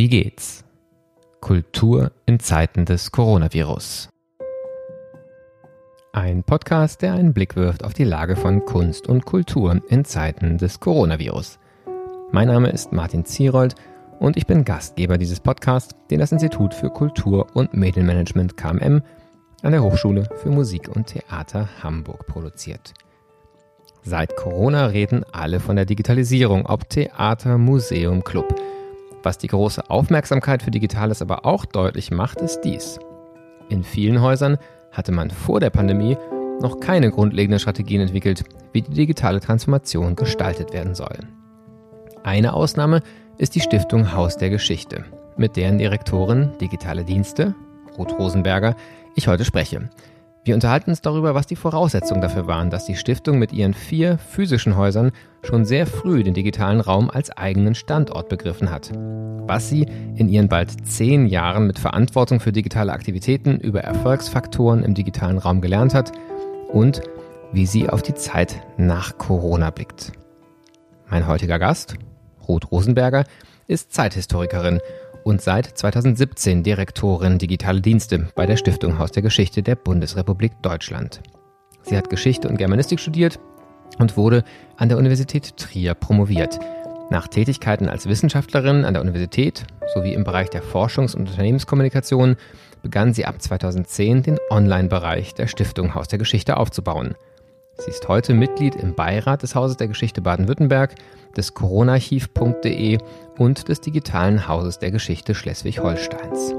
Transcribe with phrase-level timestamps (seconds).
[0.00, 0.64] Wie geht's?
[1.42, 4.08] Kultur in Zeiten des Coronavirus.
[6.14, 10.56] Ein Podcast, der einen Blick wirft auf die Lage von Kunst und Kultur in Zeiten
[10.56, 11.58] des Coronavirus.
[12.32, 13.74] Mein Name ist Martin Zierold
[14.18, 19.02] und ich bin Gastgeber dieses Podcasts, den das Institut für Kultur und Medienmanagement KMM
[19.60, 22.94] an der Hochschule für Musik und Theater Hamburg produziert.
[24.02, 28.54] Seit Corona reden alle von der Digitalisierung, ob Theater, Museum, Club.
[29.22, 32.98] Was die große Aufmerksamkeit für Digitales aber auch deutlich macht, ist dies.
[33.68, 34.56] In vielen Häusern
[34.92, 36.16] hatte man vor der Pandemie
[36.60, 41.18] noch keine grundlegenden Strategien entwickelt, wie die digitale Transformation gestaltet werden soll.
[42.22, 43.02] Eine Ausnahme
[43.38, 45.04] ist die Stiftung Haus der Geschichte,
[45.36, 47.54] mit deren Direktorin Digitale Dienste,
[47.96, 48.76] Ruth Rosenberger,
[49.14, 49.90] ich heute spreche.
[50.42, 54.16] Wir unterhalten uns darüber, was die Voraussetzungen dafür waren, dass die Stiftung mit ihren vier
[54.16, 58.90] physischen Häusern schon sehr früh den digitalen Raum als eigenen Standort begriffen hat.
[59.46, 64.94] Was sie in ihren bald zehn Jahren mit Verantwortung für digitale Aktivitäten über Erfolgsfaktoren im
[64.94, 66.12] digitalen Raum gelernt hat
[66.72, 67.02] und
[67.52, 70.12] wie sie auf die Zeit nach Corona blickt.
[71.10, 71.96] Mein heutiger Gast,
[72.48, 73.24] Ruth Rosenberger,
[73.66, 74.80] ist Zeithistorikerin
[75.24, 81.20] und seit 2017 Direktorin Digitale Dienste bei der Stiftung Haus der Geschichte der Bundesrepublik Deutschland.
[81.82, 83.38] Sie hat Geschichte und Germanistik studiert
[83.98, 84.44] und wurde
[84.76, 86.58] an der Universität Trier promoviert.
[87.10, 92.36] Nach Tätigkeiten als Wissenschaftlerin an der Universität sowie im Bereich der Forschungs- und Unternehmenskommunikation
[92.82, 97.14] begann sie ab 2010 den Online-Bereich der Stiftung Haus der Geschichte aufzubauen.
[97.78, 100.94] Sie ist heute Mitglied im Beirat des Hauses der Geschichte Baden-Württemberg
[101.36, 102.98] des coronaarchiv.de
[103.38, 106.54] und des digitalen Hauses der Geschichte Schleswig-Holsteins.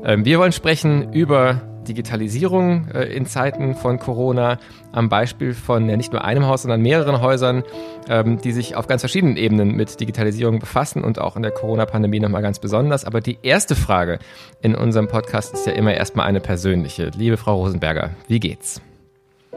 [0.05, 4.59] Ähm, wir wollen sprechen über Digitalisierung äh, in Zeiten von Corona
[4.91, 7.63] am Beispiel von nicht nur einem Haus, sondern mehreren Häusern,
[8.09, 12.19] ähm, die sich auf ganz verschiedenen Ebenen mit Digitalisierung befassen und auch in der Corona-Pandemie
[12.19, 13.05] nochmal ganz besonders.
[13.05, 14.19] Aber die erste Frage
[14.63, 17.13] in unserem Podcast ist ja immer erstmal eine persönliche.
[17.17, 18.83] Liebe Frau Rosenberger, wie geht's?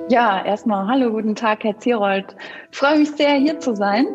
[0.09, 2.35] Ja, erstmal hallo, guten Tag, Herr Zierold.
[2.71, 4.07] Freue mich sehr, hier zu sein.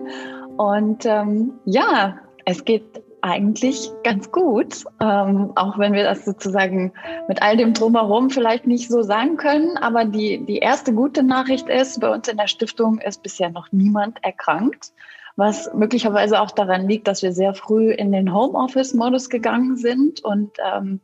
[0.57, 6.93] Und ähm, ja, es geht eigentlich ganz gut, ähm, auch wenn wir das sozusagen
[7.29, 9.77] mit all dem drumherum vielleicht nicht so sagen können.
[9.77, 13.71] Aber die, die erste gute Nachricht ist, bei uns in der Stiftung ist bisher noch
[13.71, 14.93] niemand erkrankt,
[15.37, 20.53] was möglicherweise auch daran liegt, dass wir sehr früh in den Homeoffice-Modus gegangen sind und
[20.75, 21.01] ähm,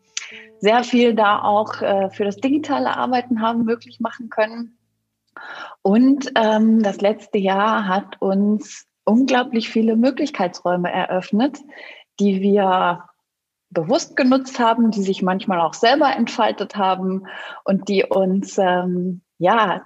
[0.61, 4.79] sehr viel da auch äh, für das digitale Arbeiten haben möglich machen können.
[5.83, 11.59] Und ähm, das letzte Jahr hat uns unglaublich viele Möglichkeitsräume eröffnet,
[12.21, 13.05] die wir
[13.71, 17.27] bewusst genutzt haben, die sich manchmal auch selber entfaltet haben
[17.65, 19.83] und die uns ähm, ja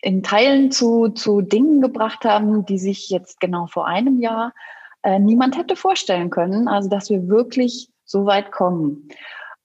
[0.00, 4.52] in Teilen zu, zu Dingen gebracht haben, die sich jetzt genau vor einem Jahr
[5.02, 6.68] äh, niemand hätte vorstellen können.
[6.68, 9.08] Also dass wir wirklich so weit kommen.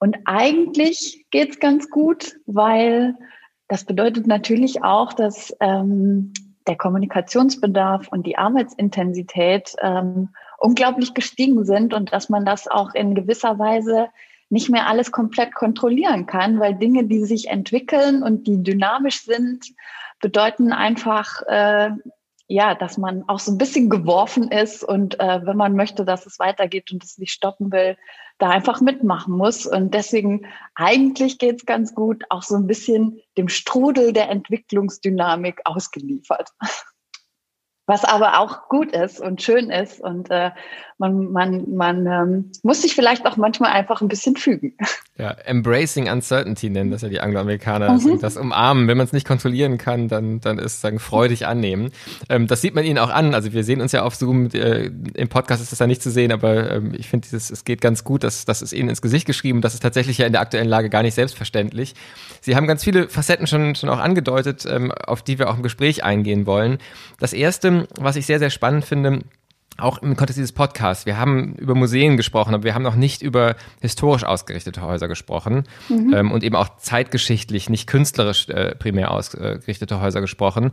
[0.00, 3.14] Und eigentlich geht's ganz gut, weil
[3.68, 6.32] das bedeutet natürlich auch, dass ähm,
[6.66, 13.14] der Kommunikationsbedarf und die Arbeitsintensität ähm, unglaublich gestiegen sind und dass man das auch in
[13.14, 14.08] gewisser Weise
[14.48, 19.66] nicht mehr alles komplett kontrollieren kann, weil Dinge, die sich entwickeln und die dynamisch sind,
[20.20, 21.90] bedeuten einfach, äh,
[22.50, 26.26] ja, dass man auch so ein bisschen geworfen ist und äh, wenn man möchte, dass
[26.26, 27.96] es weitergeht und es nicht stoppen will,
[28.38, 29.66] da einfach mitmachen muss.
[29.66, 36.50] Und deswegen eigentlich geht's ganz gut, auch so ein bisschen dem Strudel der Entwicklungsdynamik ausgeliefert
[37.90, 40.00] was aber auch gut ist und schön ist.
[40.00, 40.50] Und äh,
[40.98, 44.74] man, man, man ähm, muss sich vielleicht auch manchmal einfach ein bisschen fügen.
[45.16, 47.90] Ja, Embracing Uncertainty nennen das ja die Angloamerikaner.
[47.90, 48.20] Mhm.
[48.20, 51.90] Das Umarmen, wenn man es nicht kontrollieren kann, dann, dann ist sagen freudig annehmen.
[52.28, 53.34] Ähm, das sieht man ihnen auch an.
[53.34, 56.10] Also wir sehen uns ja auf Zoom, äh, im Podcast ist das ja nicht zu
[56.10, 59.26] sehen, aber ähm, ich finde, es geht ganz gut, dass das ist ihnen ins Gesicht
[59.26, 59.62] geschrieben.
[59.62, 61.94] Das ist tatsächlich ja in der aktuellen Lage gar nicht selbstverständlich.
[62.40, 65.62] Sie haben ganz viele Facetten schon, schon auch angedeutet, ähm, auf die wir auch im
[65.62, 66.78] Gespräch eingehen wollen.
[67.18, 69.20] Das erste, was ich sehr, sehr spannend finde,
[69.78, 71.06] auch im Kontext dieses Podcasts.
[71.06, 75.64] Wir haben über Museen gesprochen, aber wir haben noch nicht über historisch ausgerichtete Häuser gesprochen
[75.88, 76.12] mhm.
[76.14, 80.72] ähm, und eben auch zeitgeschichtlich, nicht künstlerisch äh, primär ausgerichtete Häuser gesprochen.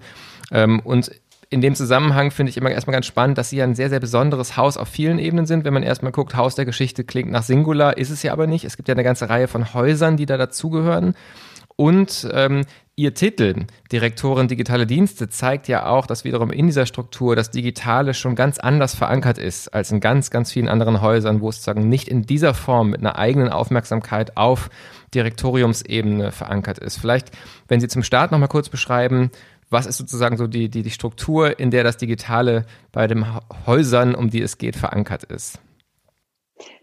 [0.51, 1.11] Ähm, und
[1.49, 4.01] in dem Zusammenhang finde ich immer erstmal ganz spannend, dass sie ja ein sehr, sehr
[4.01, 5.63] besonderes Haus auf vielen Ebenen sind.
[5.63, 8.65] Wenn man erstmal guckt, Haus der Geschichte klingt nach Singular, ist es ja aber nicht.
[8.65, 11.15] Es gibt ja eine ganze Reihe von Häusern, die da dazugehören.
[11.77, 12.63] Und ähm,
[12.99, 18.15] Ihr Titel, Direktorin digitale Dienste, zeigt ja auch, dass wiederum in dieser Struktur das Digitale
[18.15, 21.89] schon ganz anders verankert ist als in ganz, ganz vielen anderen Häusern, wo es sozusagen
[21.89, 24.71] nicht in dieser Form mit einer eigenen Aufmerksamkeit auf
[25.13, 26.97] Direktoriumsebene verankert ist.
[26.97, 27.29] Vielleicht,
[27.67, 29.29] wenn Sie zum Start nochmal kurz beschreiben,
[29.69, 33.27] was ist sozusagen so die, die, die Struktur, in der das Digitale bei den
[33.67, 35.59] Häusern, um die es geht, verankert ist?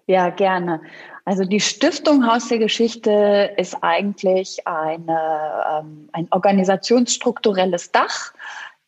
[0.07, 0.81] Ja, gerne.
[1.25, 8.35] Also die Stiftung Haus der Geschichte ist eigentlich eine, ähm, ein organisationsstrukturelles Dach,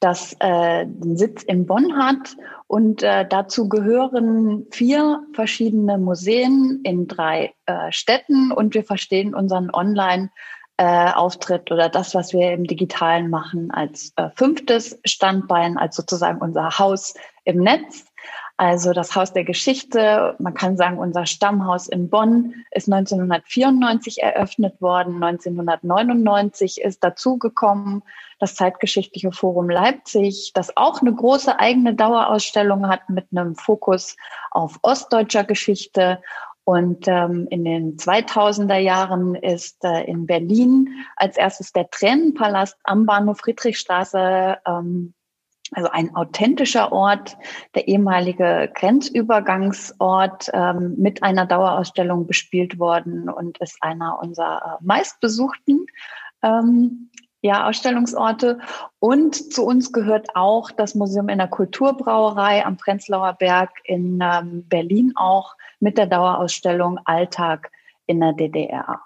[0.00, 2.36] das äh, den Sitz in Bonn hat.
[2.66, 8.52] Und äh, dazu gehören vier verschiedene Museen in drei äh, Städten.
[8.52, 10.30] Und wir verstehen unseren Online-
[10.78, 16.38] äh, Auftritt oder das, was wir im Digitalen machen, als äh, fünftes Standbein, als sozusagen
[16.38, 18.04] unser Haus im Netz.
[18.58, 24.80] Also das Haus der Geschichte, man kann sagen, unser Stammhaus in Bonn ist 1994 eröffnet
[24.80, 25.22] worden.
[25.22, 28.02] 1999 ist dazugekommen
[28.38, 34.16] das Zeitgeschichtliche Forum Leipzig, das auch eine große eigene Dauerausstellung hat mit einem Fokus
[34.50, 36.22] auf ostdeutscher Geschichte.
[36.64, 43.04] Und ähm, in den 2000er Jahren ist äh, in Berlin als erstes der Tränenpalast am
[43.04, 45.14] Bahnhof Friedrichstraße ähm,
[45.72, 47.36] also ein authentischer Ort,
[47.74, 55.86] der ehemalige Grenzübergangsort ähm, mit einer Dauerausstellung bespielt worden und ist einer unserer meistbesuchten
[56.42, 57.10] ähm,
[57.42, 58.58] ja, Ausstellungsorte.
[58.98, 64.64] Und zu uns gehört auch das Museum in der Kulturbrauerei am Prenzlauer Berg in ähm,
[64.68, 67.70] Berlin auch mit der Dauerausstellung Alltag
[68.06, 69.00] in der DDR.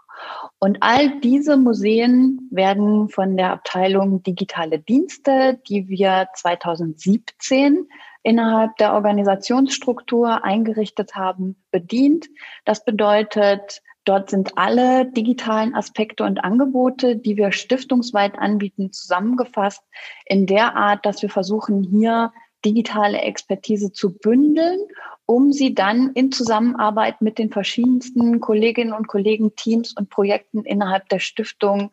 [0.59, 7.89] Und all diese Museen werden von der Abteilung Digitale Dienste, die wir 2017
[8.23, 12.29] innerhalb der Organisationsstruktur eingerichtet haben, bedient.
[12.65, 19.83] Das bedeutet, dort sind alle digitalen Aspekte und Angebote, die wir stiftungsweit anbieten, zusammengefasst
[20.27, 22.33] in der Art, dass wir versuchen, hier
[22.65, 24.81] digitale Expertise zu bündeln
[25.31, 31.09] um sie dann in Zusammenarbeit mit den verschiedensten Kolleginnen und Kollegen, Teams und Projekten innerhalb
[31.09, 31.93] der Stiftung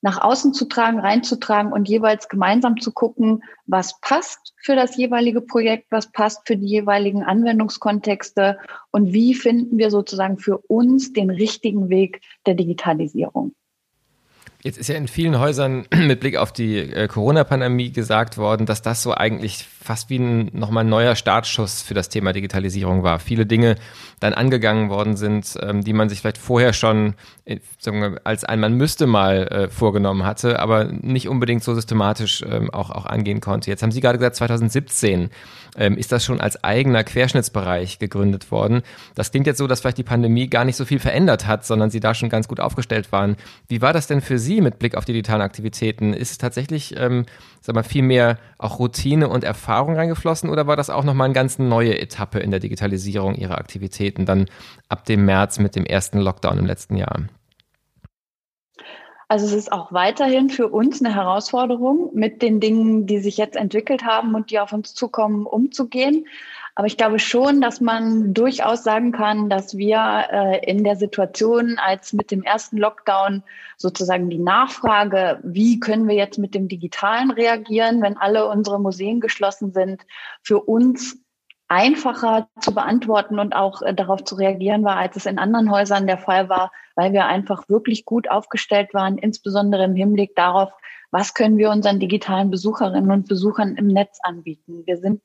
[0.00, 5.42] nach außen zu tragen, reinzutragen und jeweils gemeinsam zu gucken, was passt für das jeweilige
[5.42, 8.58] Projekt, was passt für die jeweiligen Anwendungskontexte
[8.90, 13.54] und wie finden wir sozusagen für uns den richtigen Weg der Digitalisierung.
[14.60, 18.82] Jetzt ist ja in vielen Häusern mit Blick auf die äh, Corona-Pandemie gesagt worden, dass
[18.82, 23.20] das so eigentlich fast wie ein nochmal neuer Startschuss für das Thema Digitalisierung war.
[23.20, 23.76] Viele Dinge
[24.18, 27.14] dann angegangen worden sind, ähm, die man sich vielleicht vorher schon
[27.44, 27.60] äh,
[28.24, 32.90] als ein man müsste mal äh, vorgenommen hatte, aber nicht unbedingt so systematisch ähm, auch,
[32.90, 33.70] auch angehen konnte.
[33.70, 35.30] Jetzt haben Sie gerade gesagt, 2017
[35.76, 38.82] ähm, ist das schon als eigener Querschnittsbereich gegründet worden.
[39.14, 41.90] Das klingt jetzt so, dass vielleicht die Pandemie gar nicht so viel verändert hat, sondern
[41.90, 43.36] Sie da schon ganz gut aufgestellt waren.
[43.68, 46.12] Wie war das denn für Sie mit Blick auf die digitalen Aktivitäten?
[46.12, 47.26] Ist tatsächlich, ähm,
[47.60, 51.34] sag mal, viel mehr auch Routine und Erfahrung reingeflossen oder war das auch nochmal eine
[51.34, 54.46] ganz neue Etappe in der Digitalisierung Ihrer Aktivitäten dann
[54.88, 57.28] ab dem März mit dem ersten Lockdown im letzten Jahr?
[59.30, 63.56] Also es ist auch weiterhin für uns eine Herausforderung, mit den Dingen, die sich jetzt
[63.56, 66.26] entwickelt haben und die auf uns zukommen, umzugehen.
[66.78, 71.76] Aber ich glaube schon, dass man durchaus sagen kann, dass wir äh, in der Situation,
[71.76, 73.42] als mit dem ersten Lockdown
[73.76, 79.20] sozusagen die Nachfrage, wie können wir jetzt mit dem Digitalen reagieren, wenn alle unsere Museen
[79.20, 80.06] geschlossen sind,
[80.44, 81.18] für uns
[81.66, 86.06] einfacher zu beantworten und auch äh, darauf zu reagieren war, als es in anderen Häusern
[86.06, 90.70] der Fall war, weil wir einfach wirklich gut aufgestellt waren, insbesondere im Hinblick darauf,
[91.10, 94.82] was können wir unseren digitalen Besucherinnen und Besuchern im Netz anbieten.
[94.86, 95.22] Wir sind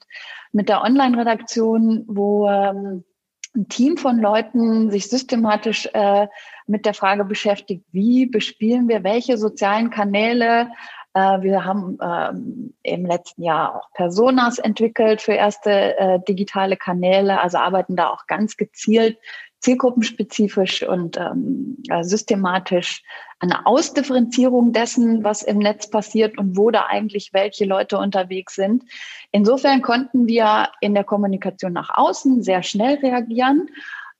[0.51, 3.03] mit der Online-Redaktion, wo ähm,
[3.55, 6.27] ein Team von Leuten sich systematisch äh,
[6.65, 10.69] mit der Frage beschäftigt, wie bespielen wir welche sozialen Kanäle,
[11.13, 17.39] äh, wir haben ähm, im letzten Jahr auch Personas entwickelt für erste äh, digitale Kanäle,
[17.39, 19.17] also arbeiten da auch ganz gezielt
[19.63, 23.01] zielgruppenspezifisch und ähm, systematisch
[23.39, 28.83] eine Ausdifferenzierung dessen, was im Netz passiert und wo da eigentlich welche Leute unterwegs sind.
[29.31, 33.69] Insofern konnten wir in der Kommunikation nach außen sehr schnell reagieren.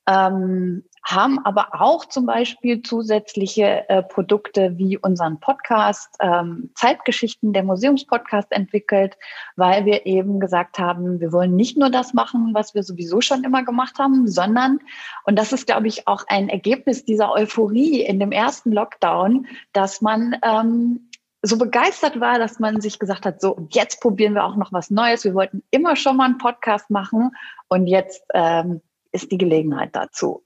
[0.08, 7.63] Ähm, haben aber auch zum Beispiel zusätzliche äh, Produkte wie unseren Podcast ähm, Zeitgeschichten, der
[7.63, 9.17] Museumspodcast entwickelt,
[9.57, 13.43] weil wir eben gesagt haben, wir wollen nicht nur das machen, was wir sowieso schon
[13.43, 14.79] immer gemacht haben, sondern,
[15.25, 20.01] und das ist, glaube ich, auch ein Ergebnis dieser Euphorie in dem ersten Lockdown, dass
[20.01, 21.10] man ähm,
[21.41, 24.89] so begeistert war, dass man sich gesagt hat, so jetzt probieren wir auch noch was
[24.89, 25.25] Neues.
[25.25, 27.31] Wir wollten immer schon mal einen Podcast machen
[27.67, 28.81] und jetzt ähm,
[29.12, 30.43] ist die Gelegenheit dazu.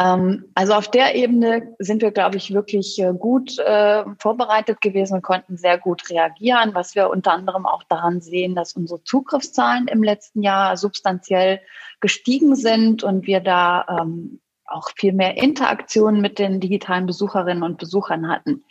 [0.00, 5.14] Ähm, also auf der Ebene sind wir, glaube ich, wirklich äh, gut äh, vorbereitet gewesen
[5.14, 9.88] und konnten sehr gut reagieren, was wir unter anderem auch daran sehen, dass unsere Zugriffszahlen
[9.88, 11.60] im letzten Jahr substanziell
[12.00, 17.76] gestiegen sind und wir da ähm, auch viel mehr Interaktion mit den digitalen Besucherinnen und
[17.76, 18.64] Besuchern hatten.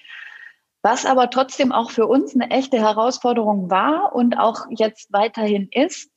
[0.82, 6.10] Was aber trotzdem auch für uns eine echte Herausforderung war und auch jetzt weiterhin ist,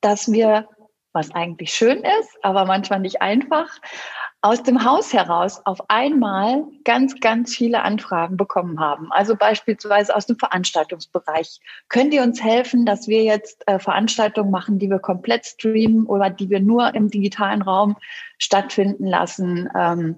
[0.00, 0.68] dass wir,
[1.12, 3.68] was eigentlich schön ist, aber manchmal nicht einfach,
[4.42, 9.12] aus dem Haus heraus auf einmal ganz, ganz viele Anfragen bekommen haben.
[9.12, 11.60] Also beispielsweise aus dem Veranstaltungsbereich.
[11.88, 16.30] Könnt ihr uns helfen, dass wir jetzt äh, Veranstaltungen machen, die wir komplett streamen oder
[16.30, 17.96] die wir nur im digitalen Raum
[18.38, 19.68] stattfinden lassen?
[19.76, 20.16] Ähm,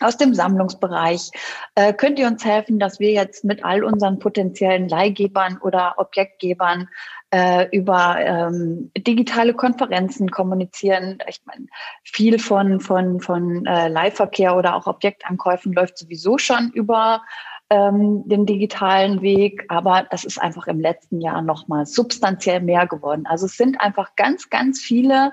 [0.00, 1.30] aus dem Sammlungsbereich.
[1.74, 6.88] Äh, könnt ihr uns helfen, dass wir jetzt mit all unseren potenziellen Leihgebern oder Objektgebern
[7.30, 11.18] äh, über ähm, digitale Konferenzen kommunizieren?
[11.28, 11.66] Ich meine,
[12.02, 17.22] viel von, von, von äh, Leihverkehr oder auch Objektankäufen läuft sowieso schon über
[17.70, 23.26] ähm, den digitalen Weg, aber das ist einfach im letzten Jahr nochmal substanziell mehr geworden.
[23.26, 25.32] Also es sind einfach ganz, ganz viele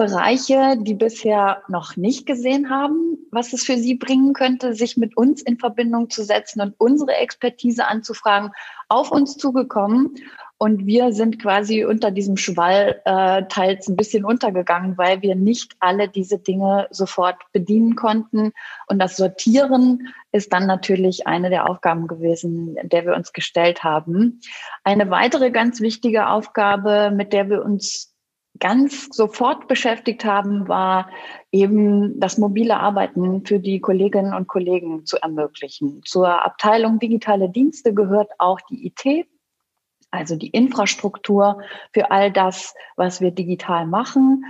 [0.00, 5.14] Bereiche, die bisher noch nicht gesehen haben, was es für sie bringen könnte, sich mit
[5.14, 8.50] uns in Verbindung zu setzen und unsere Expertise anzufragen,
[8.88, 10.14] auf uns zugekommen.
[10.56, 15.76] Und wir sind quasi unter diesem Schwall äh, teils ein bisschen untergegangen, weil wir nicht
[15.80, 18.52] alle diese Dinge sofort bedienen konnten.
[18.86, 24.40] Und das Sortieren ist dann natürlich eine der Aufgaben gewesen, der wir uns gestellt haben.
[24.82, 28.09] Eine weitere ganz wichtige Aufgabe, mit der wir uns
[28.60, 31.10] ganz sofort beschäftigt haben, war
[31.50, 36.02] eben das mobile Arbeiten für die Kolleginnen und Kollegen zu ermöglichen.
[36.04, 39.26] Zur Abteilung digitale Dienste gehört auch die IT,
[40.10, 41.60] also die Infrastruktur
[41.92, 44.44] für all das, was wir digital machen.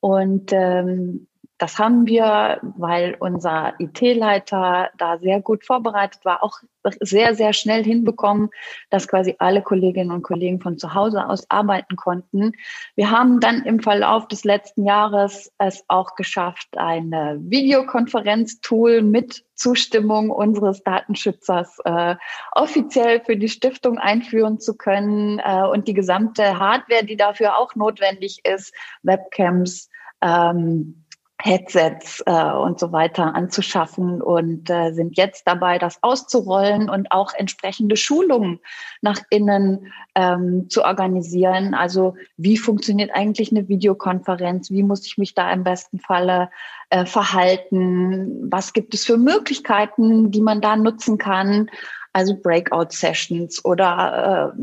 [0.00, 1.26] Und ähm,
[1.58, 6.58] das haben wir, weil unser IT-Leiter da sehr gut vorbereitet war, auch
[7.00, 8.50] sehr, sehr schnell hinbekommen,
[8.90, 12.52] dass quasi alle Kolleginnen und Kollegen von zu Hause aus arbeiten konnten.
[12.96, 20.30] Wir haben dann im Verlauf des letzten Jahres es auch geschafft, ein Videokonferenztool mit Zustimmung
[20.30, 22.16] unseres Datenschützers äh,
[22.52, 27.76] offiziell für die Stiftung einführen zu können äh, und die gesamte Hardware, die dafür auch
[27.76, 29.88] notwendig ist, Webcams,
[30.20, 31.03] ähm,
[31.44, 37.34] Headsets äh, und so weiter anzuschaffen und äh, sind jetzt dabei, das auszurollen und auch
[37.34, 38.60] entsprechende Schulungen
[39.02, 41.74] nach innen ähm, zu organisieren.
[41.74, 44.70] Also wie funktioniert eigentlich eine Videokonferenz?
[44.70, 46.48] Wie muss ich mich da im besten Falle
[46.88, 48.50] äh, verhalten?
[48.50, 51.68] Was gibt es für Möglichkeiten, die man da nutzen kann?
[52.14, 54.62] Also Breakout-Sessions oder äh,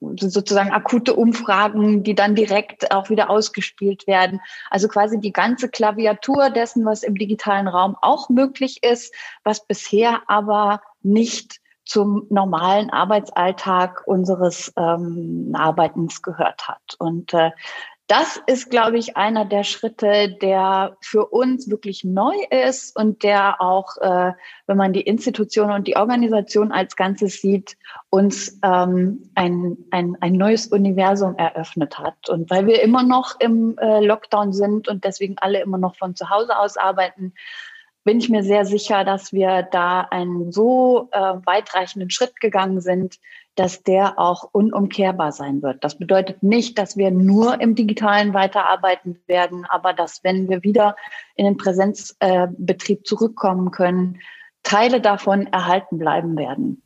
[0.00, 4.40] sozusagen akute Umfragen, die dann direkt auch wieder ausgespielt werden.
[4.70, 10.22] Also quasi die ganze Klaviatur dessen, was im digitalen Raum auch möglich ist, was bisher
[10.26, 16.96] aber nicht zum normalen Arbeitsalltag unseres ähm, Arbeitens gehört hat.
[16.98, 17.50] Und äh,
[18.06, 23.62] das ist, glaube ich, einer der Schritte, der für uns wirklich neu ist und der
[23.62, 24.32] auch, äh,
[24.66, 27.78] wenn man die Institution und die Organisation als Ganzes sieht,
[28.10, 32.28] uns ähm, ein, ein, ein neues Universum eröffnet hat.
[32.28, 36.14] Und weil wir immer noch im äh, Lockdown sind und deswegen alle immer noch von
[36.14, 37.32] zu Hause aus arbeiten,
[38.04, 43.18] bin ich mir sehr sicher, dass wir da einen so äh, weitreichenden Schritt gegangen sind,
[43.54, 45.82] dass der auch unumkehrbar sein wird.
[45.84, 50.96] Das bedeutet nicht, dass wir nur im Digitalen weiterarbeiten werden, aber dass, wenn wir wieder
[51.36, 54.20] in den Präsenzbetrieb zurückkommen können,
[54.62, 56.83] Teile davon erhalten bleiben werden.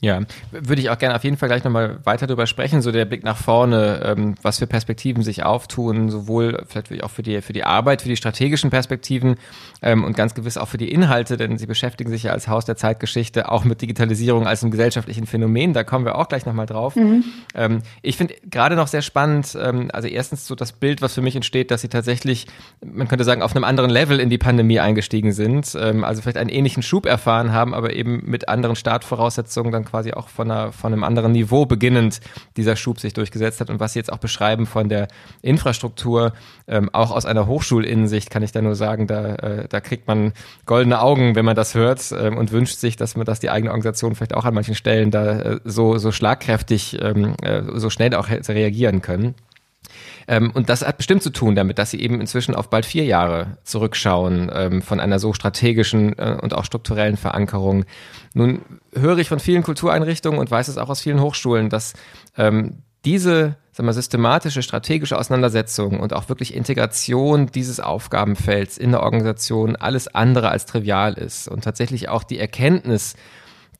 [0.00, 0.20] Ja,
[0.50, 3.24] würde ich auch gerne auf jeden Fall gleich nochmal weiter darüber sprechen, so der Blick
[3.24, 7.64] nach vorne, ähm, was für Perspektiven sich auftun, sowohl vielleicht auch für die, für die
[7.64, 9.36] Arbeit, für die strategischen Perspektiven
[9.80, 12.66] ähm, und ganz gewiss auch für die Inhalte, denn Sie beschäftigen sich ja als Haus
[12.66, 16.66] der Zeitgeschichte auch mit Digitalisierung als einem gesellschaftlichen Phänomen, da kommen wir auch gleich nochmal
[16.66, 16.96] drauf.
[16.96, 17.24] Mhm.
[17.54, 21.22] Ähm, ich finde gerade noch sehr spannend, ähm, also erstens so das Bild, was für
[21.22, 22.46] mich entsteht, dass Sie tatsächlich,
[22.84, 26.36] man könnte sagen, auf einem anderen Level in die Pandemie eingestiegen sind, ähm, also vielleicht
[26.36, 30.72] einen ähnlichen Schub erfahren haben, aber eben mit anderen Startvoraussetzungen dann quasi auch von, einer,
[30.72, 32.20] von einem anderen Niveau beginnend
[32.56, 33.70] dieser Schub sich durchgesetzt hat.
[33.70, 35.08] Und was Sie jetzt auch beschreiben von der
[35.42, 36.32] Infrastruktur,
[36.66, 40.32] ähm, auch aus einer Hochschulinnensicht kann ich da nur sagen, da, äh, da kriegt man
[40.66, 43.70] goldene Augen, wenn man das hört ähm, und wünscht sich, dass man, dass die eigene
[43.70, 48.14] Organisation vielleicht auch an manchen Stellen da äh, so, so schlagkräftig, ähm, äh, so schnell
[48.14, 49.34] auch reagieren können.
[50.26, 53.04] Ähm, und das hat bestimmt zu tun damit, dass sie eben inzwischen auf bald vier
[53.04, 57.84] Jahre zurückschauen ähm, von einer so strategischen äh, und auch strukturellen Verankerung.
[58.32, 58.62] Nun
[58.94, 61.94] höre ich von vielen Kultureinrichtungen und weiß es auch aus vielen Hochschulen, dass
[62.36, 69.02] ähm, diese sag mal, systematische, strategische Auseinandersetzung und auch wirklich Integration dieses Aufgabenfelds in der
[69.02, 73.16] Organisation alles andere als trivial ist und tatsächlich auch die Erkenntnis,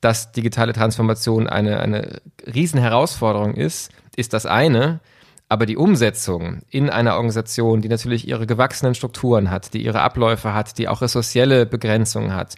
[0.01, 4.99] dass digitale Transformation eine, eine Riesenherausforderung ist, ist das eine.
[5.47, 10.53] Aber die Umsetzung in einer Organisation, die natürlich ihre gewachsenen Strukturen hat, die ihre Abläufe
[10.53, 12.55] hat, die auch ressourcielle Begrenzungen hat,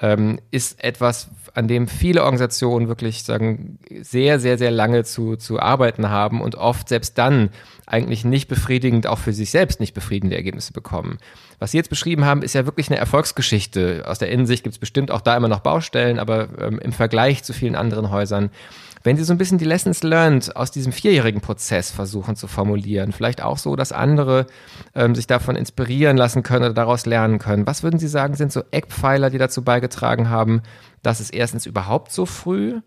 [0.00, 5.58] ähm, ist etwas, an dem viele Organisationen wirklich sagen, sehr, sehr, sehr lange zu, zu
[5.58, 7.50] arbeiten haben und oft selbst dann
[7.86, 11.18] eigentlich nicht befriedigend, auch für sich selbst nicht befriedigende Ergebnisse bekommen.
[11.58, 14.04] Was Sie jetzt beschrieben haben, ist ja wirklich eine Erfolgsgeschichte.
[14.06, 17.42] Aus der Innensicht gibt es bestimmt auch da immer noch Baustellen, aber ähm, im Vergleich
[17.42, 18.50] zu vielen anderen Häusern
[19.02, 23.12] wenn Sie so ein bisschen die Lessons learned aus diesem vierjährigen Prozess versuchen zu formulieren,
[23.12, 24.46] vielleicht auch so, dass andere
[24.94, 28.52] ähm, sich davon inspirieren lassen können oder daraus lernen können, was würden Sie sagen, sind
[28.52, 30.62] so Eckpfeiler, die dazu beigetragen haben,
[31.02, 32.80] dass es erstens überhaupt so früh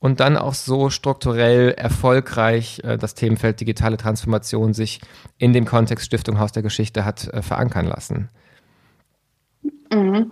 [0.00, 5.00] und dann auch so strukturell erfolgreich äh, das Themenfeld digitale Transformation sich
[5.38, 8.30] in dem Kontext Stiftung Haus der Geschichte hat äh, verankern lassen?
[9.92, 10.30] Mhm.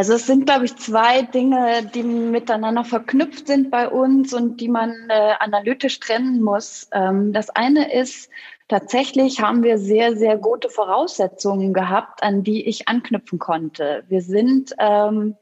[0.00, 4.68] Also es sind, glaube ich, zwei Dinge, die miteinander verknüpft sind bei uns und die
[4.70, 6.88] man äh, analytisch trennen muss.
[6.90, 8.30] Ähm, das eine ist,
[8.68, 14.02] tatsächlich haben wir sehr, sehr gute Voraussetzungen gehabt, an die ich anknüpfen konnte.
[14.08, 15.36] Wir sind ähm,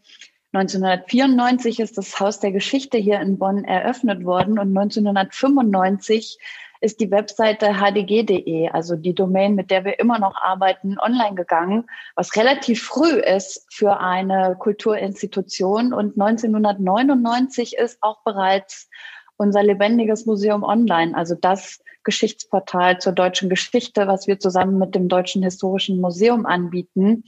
[0.52, 6.36] 1994 ist das Haus der Geschichte hier in Bonn eröffnet worden und 1995
[6.80, 11.88] ist die Webseite hdg.de, also die Domain, mit der wir immer noch arbeiten, online gegangen,
[12.14, 15.92] was relativ früh ist für eine Kulturinstitution.
[15.92, 18.88] Und 1999 ist auch bereits
[19.36, 25.08] unser lebendiges Museum online, also das Geschichtsportal zur deutschen Geschichte, was wir zusammen mit dem
[25.08, 27.24] Deutschen Historischen Museum anbieten,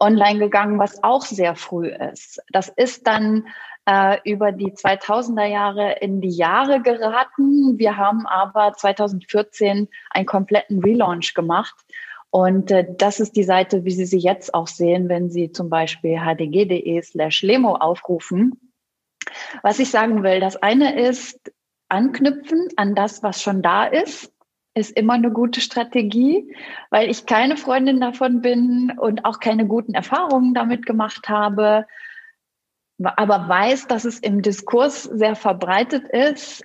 [0.00, 2.42] online gegangen, was auch sehr früh ist.
[2.50, 3.46] Das ist dann
[3.86, 7.78] äh, über die 2000er Jahre in die Jahre geraten.
[7.78, 11.74] Wir haben aber 2014 einen kompletten Relaunch gemacht.
[12.30, 15.70] Und äh, das ist die Seite, wie Sie sie jetzt auch sehen, wenn Sie zum
[15.70, 18.72] Beispiel hdg.de slash lemo aufrufen.
[19.62, 21.52] Was ich sagen will, das eine ist
[21.88, 24.32] anknüpfen an das, was schon da ist,
[24.74, 26.52] ist immer eine gute Strategie,
[26.90, 31.86] weil ich keine Freundin davon bin und auch keine guten Erfahrungen damit gemacht habe,
[32.98, 36.64] aber weiß, dass es im Diskurs sehr verbreitet ist,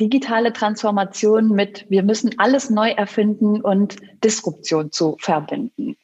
[0.00, 5.96] digitale Transformation mit, wir müssen alles neu erfinden und Disruption zu verbinden.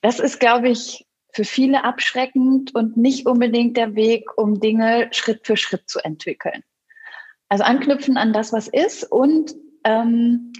[0.00, 5.46] Das ist, glaube ich, für viele abschreckend und nicht unbedingt der Weg, um Dinge Schritt
[5.46, 6.64] für Schritt zu entwickeln.
[7.48, 10.52] Also anknüpfen an das, was ist und ähm,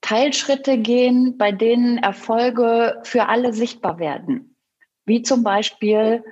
[0.00, 4.56] Teilschritte gehen, bei denen Erfolge für alle sichtbar werden.
[5.04, 6.24] Wie zum Beispiel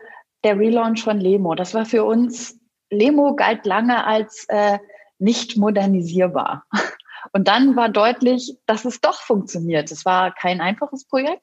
[0.45, 1.55] der Relaunch von Lemo.
[1.55, 2.59] Das war für uns,
[2.91, 4.79] Lemo galt lange als äh,
[5.19, 6.65] nicht modernisierbar.
[7.33, 9.91] Und dann war deutlich, dass es doch funktioniert.
[9.91, 11.43] Es war kein einfaches Projekt,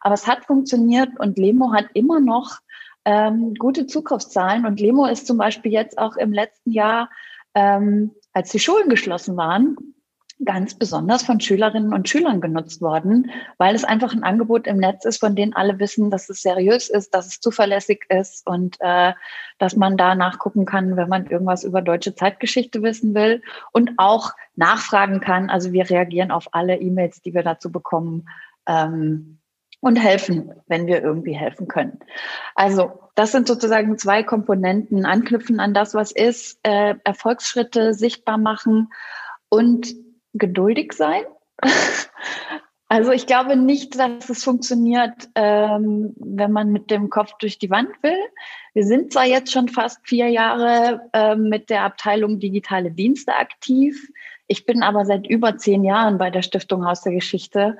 [0.00, 2.58] aber es hat funktioniert und Lemo hat immer noch
[3.04, 4.64] ähm, gute Zugriffszahlen.
[4.64, 7.10] Und Lemo ist zum Beispiel jetzt auch im letzten Jahr,
[7.54, 9.76] ähm, als die Schulen geschlossen waren,
[10.44, 15.06] ganz besonders von Schülerinnen und Schülern genutzt worden, weil es einfach ein Angebot im Netz
[15.06, 19.14] ist, von denen alle wissen, dass es seriös ist, dass es zuverlässig ist und äh,
[19.58, 24.32] dass man da nachgucken kann, wenn man irgendwas über deutsche Zeitgeschichte wissen will und auch
[24.56, 25.48] nachfragen kann.
[25.48, 28.28] Also wir reagieren auf alle E-Mails, die wir dazu bekommen
[28.66, 29.38] ähm,
[29.80, 32.00] und helfen, wenn wir irgendwie helfen können.
[32.54, 38.90] Also das sind sozusagen zwei Komponenten, anknüpfen an das, was ist, äh, Erfolgsschritte sichtbar machen
[39.48, 40.05] und
[40.38, 41.22] geduldig sein.
[42.88, 47.70] Also ich glaube nicht, dass es funktioniert, ähm, wenn man mit dem Kopf durch die
[47.70, 48.18] Wand will.
[48.74, 54.08] Wir sind zwar jetzt schon fast vier Jahre ähm, mit der Abteilung digitale Dienste aktiv.
[54.46, 57.76] Ich bin aber seit über zehn Jahren bei der Stiftung Haus der Geschichte.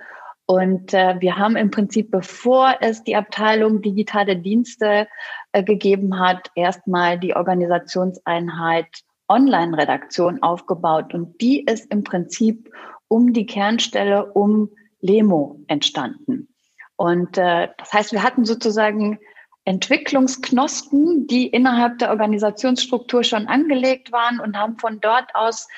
[0.46, 5.06] Und äh, wir haben im Prinzip, bevor es die Abteilung digitale Dienste
[5.52, 8.88] äh, gegeben hat, erstmal die Organisationseinheit
[9.28, 12.70] Online-Redaktion aufgebaut und die ist im Prinzip
[13.08, 16.48] um die Kernstelle um Lemo entstanden.
[16.96, 19.18] Und äh, das heißt, wir hatten sozusagen
[19.64, 25.68] Entwicklungsknospen, die innerhalb der Organisationsstruktur schon angelegt waren und haben von dort aus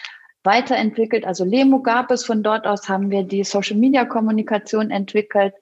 [0.44, 1.26] weiterentwickelt.
[1.26, 5.54] Also Lemo gab es, von dort aus haben wir die Social-Media-Kommunikation entwickelt.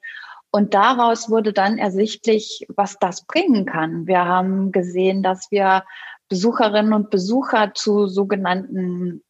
[0.51, 4.07] Und daraus wurde dann ersichtlich, was das bringen kann.
[4.07, 5.83] Wir haben gesehen, dass wir
[6.29, 9.23] Besucherinnen und Besucher zu sogenannten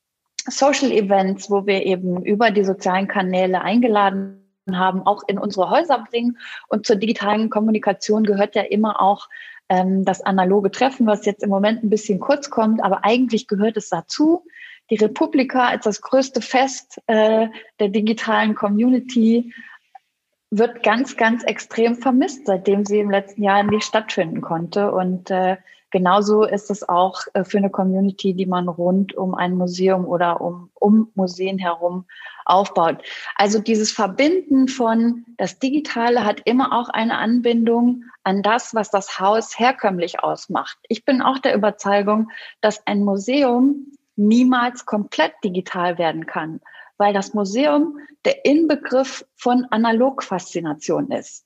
[0.50, 6.06] Social Events, wo wir eben über die sozialen Kanäle eingeladen haben, auch in unsere Häuser
[6.10, 6.38] bringen.
[6.68, 9.30] Und zur digitalen Kommunikation gehört ja immer auch
[9.70, 13.78] ähm, das analoge Treffen, was jetzt im Moment ein bisschen kurz kommt, aber eigentlich gehört
[13.78, 14.46] es dazu.
[14.90, 19.54] die Republika als das größte Fest äh, der digitalen Community
[20.50, 24.94] wird ganz, ganz extrem vermisst, seitdem sie im letzten Jahr nicht stattfinden konnte.
[24.94, 25.58] Und äh,
[25.92, 30.42] genauso ist es auch äh, für eine Community, die man rund um ein Museum oder
[30.42, 32.06] um, um Museen herum
[32.46, 33.04] aufbaut.
[33.36, 39.20] Also dieses Verbinden von das Digitale hat immer auch eine Anbindung an das, was das
[39.20, 40.78] Haus herkömmlich ausmacht.
[40.88, 42.30] Ich bin auch der Überzeugung,
[42.62, 46.60] dass ein Museum niemals komplett digital werden kann
[46.98, 51.46] weil das Museum der Inbegriff von Analogfaszination ist.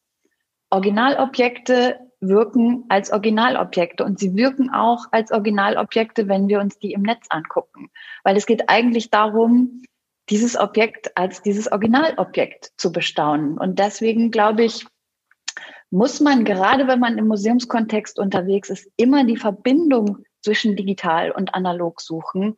[0.69, 7.01] Originalobjekte wirken als Originalobjekte und sie wirken auch als Originalobjekte, wenn wir uns die im
[7.01, 7.89] Netz angucken,
[8.23, 9.83] weil es geht eigentlich darum,
[10.29, 13.57] dieses Objekt als dieses Originalobjekt zu bestaunen.
[13.57, 14.85] Und deswegen glaube ich,
[15.89, 21.53] muss man gerade, wenn man im Museumskontext unterwegs ist, immer die Verbindung zwischen digital und
[21.53, 22.55] analog suchen,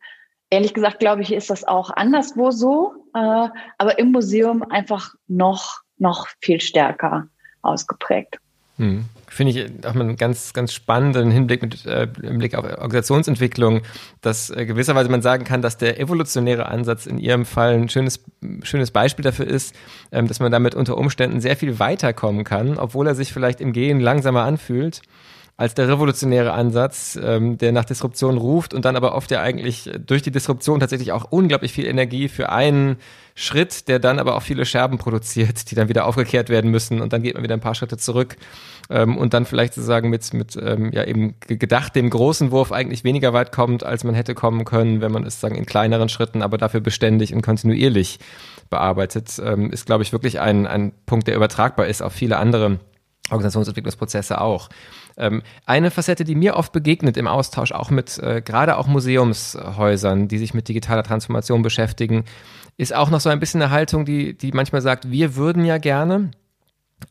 [0.54, 5.80] Ehrlich gesagt, glaube ich, ist das auch anderswo so, äh, aber im Museum einfach noch,
[5.96, 7.26] noch viel stärker
[7.60, 8.38] ausgeprägt.
[8.76, 9.04] Hm.
[9.28, 13.82] Finde ich auch mal einen ganz, ganz spannenden Hinblick mit äh, im Blick auf Organisationsentwicklung,
[14.20, 18.24] dass äh, gewisserweise man sagen kann, dass der evolutionäre Ansatz in Ihrem Fall ein schönes,
[18.62, 19.74] schönes Beispiel dafür ist,
[20.12, 23.72] ähm, dass man damit unter Umständen sehr viel weiterkommen kann, obwohl er sich vielleicht im
[23.72, 25.02] Gehen langsamer anfühlt
[25.56, 29.88] als der revolutionäre Ansatz, ähm, der nach Disruption ruft und dann aber oft ja eigentlich
[30.04, 32.96] durch die Disruption tatsächlich auch unglaublich viel Energie für einen
[33.36, 37.12] Schritt, der dann aber auch viele Scherben produziert, die dann wieder aufgekehrt werden müssen und
[37.12, 38.36] dann geht man wieder ein paar Schritte zurück
[38.90, 43.04] ähm, und dann vielleicht sozusagen mit, mit ähm, ja eben gedacht dem großen Wurf eigentlich
[43.04, 46.42] weniger weit kommt, als man hätte kommen können, wenn man es sagen in kleineren Schritten,
[46.42, 48.18] aber dafür beständig und kontinuierlich
[48.70, 52.80] bearbeitet, ähm, ist glaube ich wirklich ein, ein Punkt, der übertragbar ist auf viele andere
[53.30, 54.68] Organisationsentwicklungsprozesse auch.
[55.16, 60.28] Ähm, eine Facette, die mir oft begegnet im Austausch, auch mit äh, gerade auch Museumshäusern,
[60.28, 62.24] die sich mit digitaler Transformation beschäftigen,
[62.76, 65.78] ist auch noch so ein bisschen eine Haltung, die, die manchmal sagt, wir würden ja
[65.78, 66.32] gerne,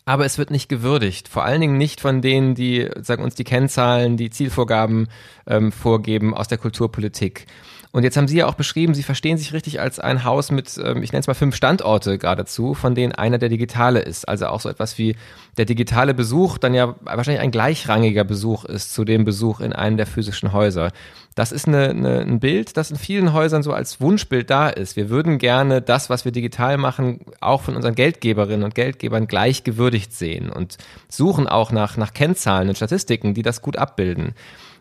[0.06, 1.28] aber es wird nicht gewürdigt.
[1.28, 5.08] Vor allen Dingen nicht von denen, die sagen uns die Kennzahlen, die Zielvorgaben
[5.48, 7.48] ähm, vorgeben aus der Kulturpolitik.
[7.96, 10.80] Und jetzt haben Sie ja auch beschrieben, Sie verstehen sich richtig als ein Haus mit,
[10.84, 14.28] ähm, ich nenne es mal fünf Standorte geradezu, von denen einer der digitale ist.
[14.28, 15.16] Also auch so etwas wie
[15.58, 19.98] der digitale Besuch dann ja wahrscheinlich ein gleichrangiger Besuch ist zu dem Besuch in einem
[19.98, 20.92] der physischen Häuser.
[21.36, 24.96] Das ist eine, eine, ein Bild, das in vielen Häusern so als Wunschbild da ist.
[24.96, 29.64] Wir würden gerne das, was wir digital machen, auch von unseren Geldgeberinnen und Geldgebern gleich
[29.64, 30.78] gewürdigt sehen und
[31.10, 34.34] suchen auch nach, nach Kennzahlen und Statistiken, die das gut abbilden.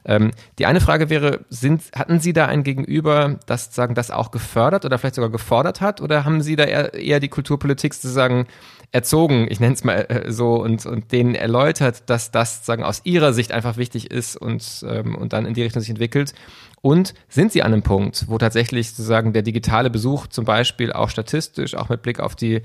[0.05, 4.31] Ähm, die eine Frage wäre, sind, hatten Sie da ein Gegenüber, das sagen, das auch
[4.31, 6.01] gefördert oder vielleicht sogar gefordert hat?
[6.01, 8.47] Oder haben Sie da eher, eher die Kulturpolitik sozusagen
[8.93, 13.01] erzogen, ich nenne es mal äh, so, und, und denen erläutert, dass das sagen aus
[13.05, 16.35] ihrer Sicht einfach wichtig ist und, ähm, und dann in die Richtung sich entwickelt?
[16.83, 21.09] Und sind Sie an einem Punkt, wo tatsächlich sozusagen der digitale Besuch zum Beispiel auch
[21.09, 22.61] statistisch, auch mit Blick auf die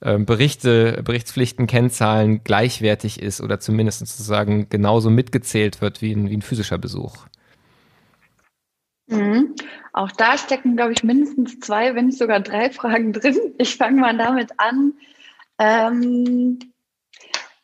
[0.00, 6.36] äh, Berichte, Berichtspflichten, Kennzahlen gleichwertig ist oder zumindest sozusagen genauso mitgezählt wird wie ein, wie
[6.36, 7.26] ein physischer Besuch?
[9.08, 9.54] Mhm.
[9.92, 13.36] Auch da stecken, glaube ich, mindestens zwei, wenn nicht sogar drei Fragen drin.
[13.58, 14.92] Ich fange mal damit an.
[15.62, 16.58] Ähm,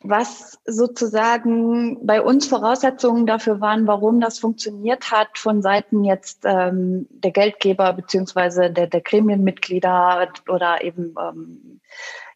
[0.01, 7.07] was sozusagen bei uns Voraussetzungen dafür waren, warum das funktioniert hat von Seiten jetzt ähm,
[7.09, 11.81] der Geldgeber beziehungsweise der, der Gremienmitglieder oder eben ähm,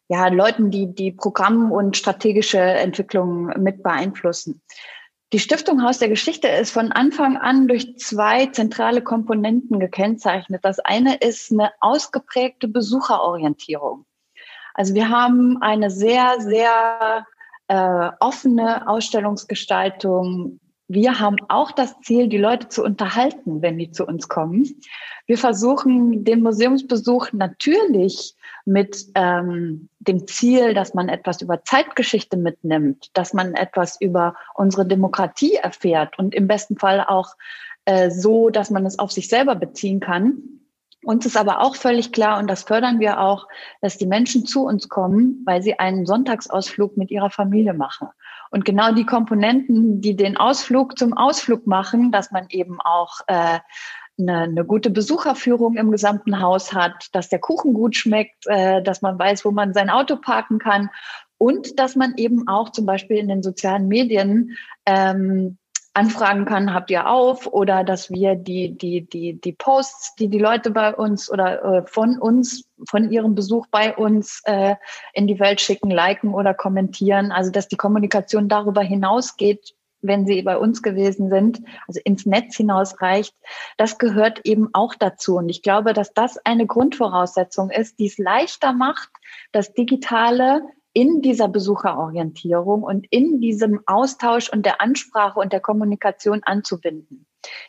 [0.06, 4.60] ja, Leuten, die die Programm- und strategische Entwicklung mit beeinflussen.
[5.32, 10.62] Die Stiftung Haus der Geschichte ist von Anfang an durch zwei zentrale Komponenten gekennzeichnet.
[10.62, 14.04] Das eine ist eine ausgeprägte Besucherorientierung.
[14.74, 17.26] Also wir haben eine sehr, sehr
[17.68, 20.60] äh, offene Ausstellungsgestaltung.
[20.86, 24.68] Wir haben auch das Ziel, die Leute zu unterhalten, wenn die zu uns kommen.
[25.26, 28.34] Wir versuchen den Museumsbesuch natürlich
[28.66, 34.84] mit ähm, dem Ziel, dass man etwas über Zeitgeschichte mitnimmt, dass man etwas über unsere
[34.86, 37.34] Demokratie erfährt und im besten Fall auch
[37.86, 40.53] äh, so, dass man es auf sich selber beziehen kann.
[41.04, 43.46] Uns ist aber auch völlig klar, und das fördern wir auch,
[43.80, 48.08] dass die Menschen zu uns kommen, weil sie einen Sonntagsausflug mit ihrer Familie machen.
[48.50, 53.58] Und genau die Komponenten, die den Ausflug zum Ausflug machen, dass man eben auch äh,
[54.18, 59.02] eine, eine gute Besucherführung im gesamten Haus hat, dass der Kuchen gut schmeckt, äh, dass
[59.02, 60.90] man weiß, wo man sein Auto parken kann
[61.38, 65.58] und dass man eben auch zum Beispiel in den sozialen Medien ähm,
[65.94, 70.40] anfragen kann, habt ihr auf oder dass wir die, die, die, die Posts, die die
[70.40, 74.74] Leute bei uns oder äh, von uns, von ihrem Besuch bei uns äh,
[75.12, 77.30] in die Welt schicken, liken oder kommentieren.
[77.30, 82.56] Also dass die Kommunikation darüber hinausgeht, wenn sie bei uns gewesen sind, also ins Netz
[82.56, 83.34] hinaus reicht,
[83.76, 85.36] das gehört eben auch dazu.
[85.36, 89.08] Und ich glaube, dass das eine Grundvoraussetzung ist, die es leichter macht,
[89.52, 90.62] das Digitale
[90.94, 97.26] in dieser Besucherorientierung und in diesem Austausch und der Ansprache und der Kommunikation anzubinden.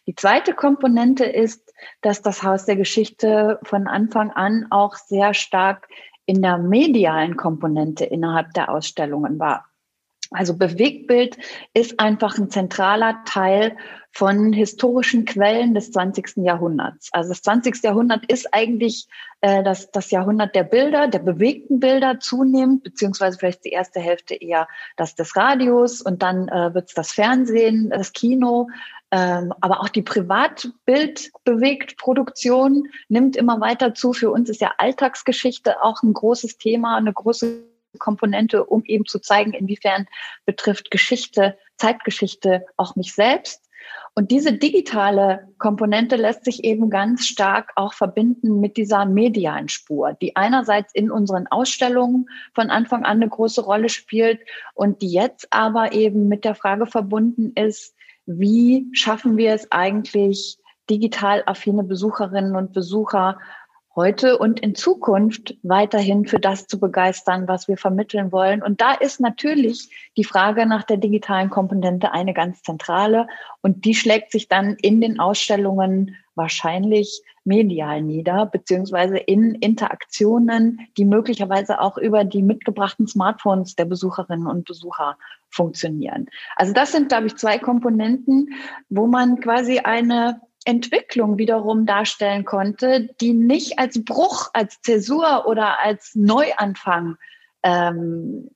[0.07, 5.89] Die zweite Komponente ist, dass das Haus der Geschichte von Anfang an auch sehr stark
[6.25, 9.65] in der medialen Komponente innerhalb der Ausstellungen war.
[10.31, 11.37] Also Bewegtbild
[11.73, 13.75] ist einfach ein zentraler Teil
[14.11, 16.37] von historischen Quellen des 20.
[16.37, 17.09] Jahrhunderts.
[17.11, 17.83] Also das 20.
[17.83, 19.07] Jahrhundert ist eigentlich
[19.41, 24.35] äh, das, das Jahrhundert der Bilder, der bewegten Bilder zunehmend, beziehungsweise vielleicht die erste Hälfte
[24.35, 28.69] eher das des Radios und dann äh, wird es das Fernsehen, das Kino,
[29.11, 34.13] ähm, aber auch die Privatbildbewegtproduktion nimmt immer weiter zu.
[34.13, 39.19] Für uns ist ja Alltagsgeschichte auch ein großes Thema, eine große Komponente, um eben zu
[39.19, 40.07] zeigen, inwiefern
[40.45, 43.61] betrifft Geschichte, Zeitgeschichte auch mich selbst.
[44.15, 50.13] Und diese digitale Komponente lässt sich eben ganz stark auch verbinden mit dieser medialen Spur,
[50.13, 54.39] die einerseits in unseren Ausstellungen von Anfang an eine große Rolle spielt
[54.73, 57.93] und die jetzt aber eben mit der Frage verbunden ist,
[58.25, 60.57] wie schaffen wir es eigentlich,
[60.89, 63.39] digital affine Besucherinnen und Besucher
[63.95, 68.61] heute und in Zukunft weiterhin für das zu begeistern, was wir vermitteln wollen.
[68.61, 73.27] Und da ist natürlich die Frage nach der digitalen Komponente eine ganz zentrale
[73.61, 81.05] und die schlägt sich dann in den Ausstellungen wahrscheinlich medial nieder, beziehungsweise in Interaktionen, die
[81.05, 85.17] möglicherweise auch über die mitgebrachten Smartphones der Besucherinnen und Besucher
[85.49, 86.27] funktionieren.
[86.57, 88.49] Also das sind, glaube ich, zwei Komponenten,
[88.89, 95.79] wo man quasi eine Entwicklung wiederum darstellen konnte, die nicht als Bruch, als Zäsur oder
[95.79, 97.15] als Neuanfang
[97.63, 98.49] ähm,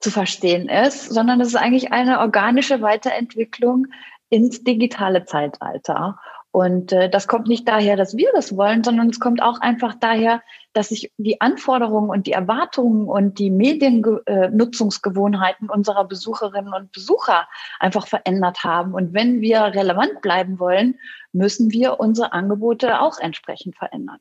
[0.00, 3.86] zu verstehen ist, sondern es ist eigentlich eine organische Weiterentwicklung
[4.28, 6.18] ins digitale Zeitalter.
[6.56, 9.94] Und äh, das kommt nicht daher, dass wir das wollen, sondern es kommt auch einfach
[9.94, 10.40] daher,
[10.72, 17.46] dass sich die Anforderungen und die Erwartungen und die Mediennutzungsgewohnheiten unserer Besucherinnen und Besucher
[17.78, 18.94] einfach verändert haben.
[18.94, 20.98] Und wenn wir relevant bleiben wollen,
[21.36, 24.18] müssen wir unsere Angebote auch entsprechend verändern.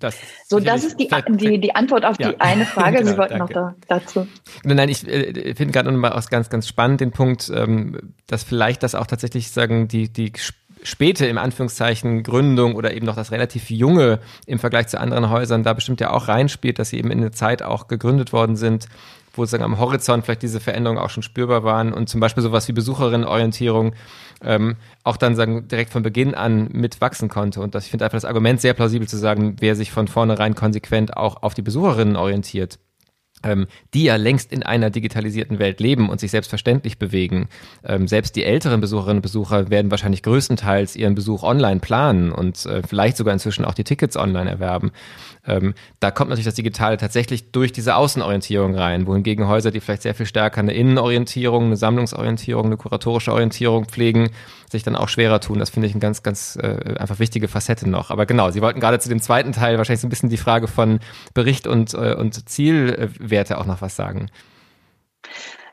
[0.00, 2.32] Das so, das ist die, die, die Antwort auf ja.
[2.32, 2.98] die eine Frage.
[2.98, 3.54] genau, Sie wollten danke.
[3.54, 4.28] noch da, dazu.
[4.64, 8.44] Nein, nein ich äh, finde gerade nochmal aus ganz, ganz spannend den Punkt, ähm, dass
[8.44, 10.32] vielleicht das auch tatsächlich sagen, die, die
[10.82, 15.62] späte, im Anführungszeichen, Gründung oder eben noch das relativ junge im Vergleich zu anderen Häusern
[15.62, 18.88] da bestimmt ja auch reinspielt, dass sie eben in der Zeit auch gegründet worden sind,
[19.34, 22.68] wo sozusagen am Horizont vielleicht diese Veränderungen auch schon spürbar waren und zum Beispiel sowas
[22.68, 23.94] wie Besucherinnenorientierung
[24.42, 27.60] ähm, auch dann sagen direkt von Beginn an mitwachsen konnte.
[27.60, 30.54] Und das, ich finde einfach das Argument sehr plausibel zu sagen, wer sich von vornherein
[30.54, 32.78] konsequent auch auf die Besucherinnen orientiert
[33.94, 37.48] die ja längst in einer digitalisierten Welt leben und sich selbstverständlich bewegen.
[37.84, 42.64] Ähm, selbst die älteren Besucherinnen und Besucher werden wahrscheinlich größtenteils ihren Besuch online planen und
[42.66, 44.92] äh, vielleicht sogar inzwischen auch die Tickets online erwerben.
[45.46, 50.02] Ähm, da kommt natürlich das Digitale tatsächlich durch diese Außenorientierung rein, wohingegen Häuser, die vielleicht
[50.02, 54.30] sehr viel stärker eine Innenorientierung, eine Sammlungsorientierung, eine kuratorische Orientierung pflegen,
[54.72, 55.58] sich dann auch schwerer tun.
[55.58, 58.10] Das finde ich eine ganz, ganz äh, einfach wichtige Facette noch.
[58.10, 60.68] Aber genau, Sie wollten gerade zu dem zweiten Teil wahrscheinlich so ein bisschen die Frage
[60.68, 61.00] von
[61.34, 64.30] Bericht und, äh, und Zielwerte auch noch was sagen.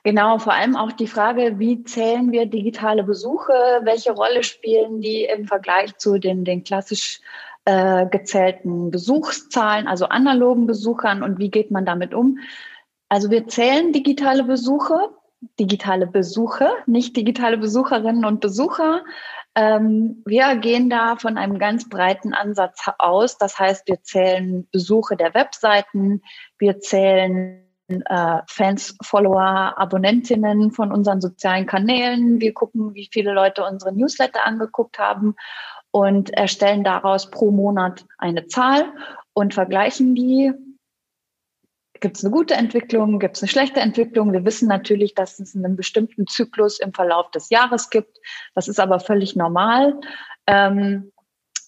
[0.03, 3.53] Genau, vor allem auch die Frage, wie zählen wir digitale Besuche?
[3.83, 7.19] Welche Rolle spielen die im Vergleich zu den, den klassisch
[7.65, 12.39] äh, gezählten Besuchszahlen, also analogen Besuchern und wie geht man damit um?
[13.09, 15.09] Also wir zählen digitale Besuche,
[15.59, 19.03] digitale Besuche, nicht digitale Besucherinnen und Besucher.
[19.55, 23.37] Ähm, wir gehen da von einem ganz breiten Ansatz aus.
[23.37, 26.21] Das heißt, wir zählen Besuche der Webseiten,
[26.57, 32.39] wir zählen äh, Fans, Follower, Abonnentinnen von unseren sozialen Kanälen.
[32.39, 35.35] Wir gucken, wie viele Leute unsere Newsletter angeguckt haben
[35.91, 38.85] und erstellen daraus pro Monat eine Zahl
[39.33, 40.53] und vergleichen die.
[41.99, 43.19] Gibt es eine gute Entwicklung?
[43.19, 44.31] Gibt es eine schlechte Entwicklung?
[44.31, 48.19] Wir wissen natürlich, dass es einen bestimmten Zyklus im Verlauf des Jahres gibt.
[48.55, 49.99] Das ist aber völlig normal.
[50.47, 51.11] Ähm,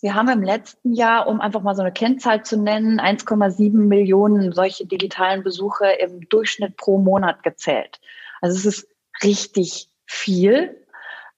[0.01, 4.51] wir haben im letzten Jahr, um einfach mal so eine Kennzahl zu nennen, 1,7 Millionen
[4.51, 7.99] solche digitalen Besuche im Durchschnitt pro Monat gezählt.
[8.41, 8.87] Also es ist
[9.23, 10.75] richtig viel.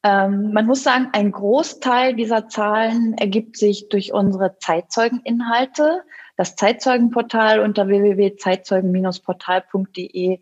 [0.03, 6.03] Ähm, man muss sagen, ein Großteil dieser Zahlen ergibt sich durch unsere Zeitzeugeninhalte.
[6.36, 10.39] Das Zeitzeugenportal unter www.zeitzeugen-portal.de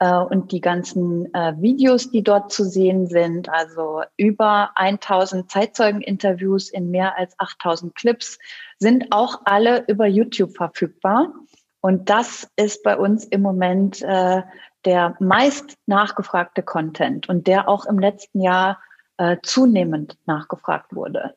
[0.00, 6.70] äh, und die ganzen äh, Videos, die dort zu sehen sind, also über 1000 Zeitzeugeninterviews
[6.70, 8.38] in mehr als 8000 Clips,
[8.78, 11.32] sind auch alle über YouTube verfügbar.
[11.80, 14.42] Und das ist bei uns im Moment äh,
[14.84, 18.78] der meist nachgefragte Content und der auch im letzten Jahr
[19.18, 21.34] äh, zunehmend nachgefragt wurde.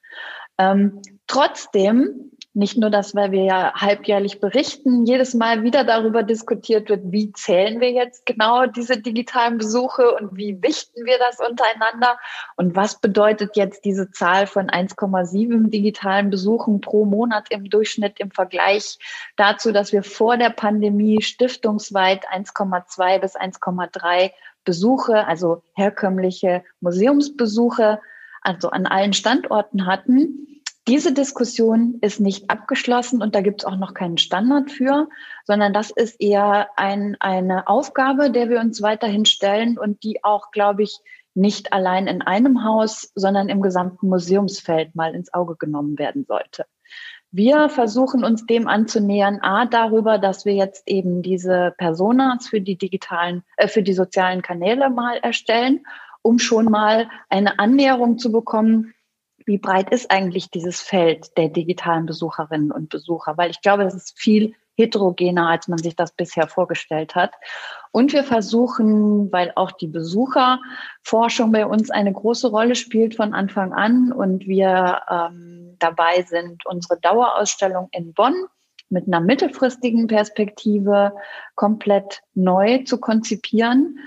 [0.57, 6.87] Ähm, trotzdem nicht nur das, weil wir ja halbjährlich berichten, jedes Mal wieder darüber diskutiert
[6.89, 12.19] wird, wie zählen wir jetzt genau diese digitalen Besuche und wie wichten wir das untereinander
[12.55, 18.29] und was bedeutet jetzt diese Zahl von 1,7 digitalen Besuchen pro Monat im Durchschnitt im
[18.29, 18.99] Vergleich
[19.35, 24.31] dazu, dass wir vor der Pandemie stiftungsweit 1,2 bis 1,3
[24.63, 27.99] Besuche, also herkömmliche Museumsbesuche,
[28.41, 30.61] also an allen Standorten hatten.
[30.87, 35.07] Diese Diskussion ist nicht abgeschlossen und da gibt es auch noch keinen Standard für,
[35.45, 40.51] sondern das ist eher ein, eine Aufgabe, der wir uns weiterhin stellen und die auch,
[40.51, 40.99] glaube ich,
[41.35, 46.65] nicht allein in einem Haus, sondern im gesamten Museumsfeld mal ins Auge genommen werden sollte.
[47.31, 52.77] Wir versuchen uns dem anzunähern, a darüber, dass wir jetzt eben diese Personas für die
[52.77, 55.85] digitalen, äh, für die sozialen Kanäle mal erstellen,
[56.21, 58.93] um schon mal eine Annäherung zu bekommen,
[59.45, 63.37] wie breit ist eigentlich dieses Feld der digitalen Besucherinnen und Besucher?
[63.37, 67.31] Weil ich glaube, das ist viel heterogener, als man sich das bisher vorgestellt hat.
[67.91, 73.73] Und wir versuchen, weil auch die Besucherforschung bei uns eine große Rolle spielt von Anfang
[73.73, 78.33] an und wir ähm, dabei sind, unsere Dauerausstellung in Bonn
[78.89, 81.13] mit einer mittelfristigen Perspektive
[81.55, 83.99] komplett neu zu konzipieren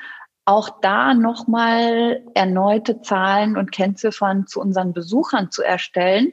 [0.46, 6.32] auch da nochmal erneute Zahlen und Kennziffern zu unseren Besuchern zu erstellen.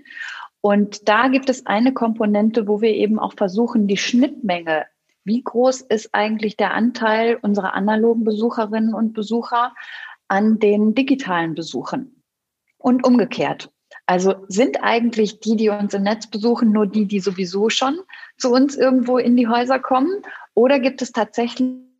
[0.62, 4.86] Und da gibt es eine Komponente, wo wir eben auch versuchen, die Schnittmenge,
[5.26, 9.74] wie groß ist eigentlich der Anteil unserer analogen Besucherinnen und Besucher
[10.28, 12.24] an den digitalen Besuchen
[12.78, 13.72] und umgekehrt.
[14.06, 18.00] Also sind eigentlich die, die uns im Netz besuchen, nur die, die sowieso schon
[18.38, 20.22] zu uns irgendwo in die Häuser kommen?
[20.54, 21.93] Oder gibt es tatsächlich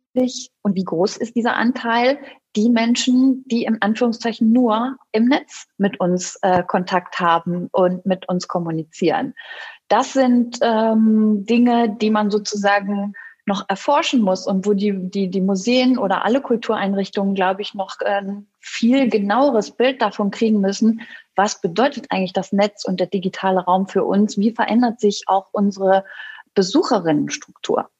[0.62, 2.18] und wie groß ist dieser Anteil?
[2.56, 8.28] Die Menschen, die im Anführungszeichen nur im Netz mit uns äh, Kontakt haben und mit
[8.28, 9.34] uns kommunizieren.
[9.88, 13.14] Das sind ähm, Dinge, die man sozusagen
[13.46, 18.00] noch erforschen muss und wo die, die, die Museen oder alle Kultureinrichtungen, glaube ich, noch
[18.00, 21.02] ein viel genaueres Bild davon kriegen müssen,
[21.36, 24.38] was bedeutet eigentlich das Netz und der digitale Raum für uns?
[24.38, 26.04] Wie verändert sich auch unsere
[26.54, 27.90] Besucherinnenstruktur?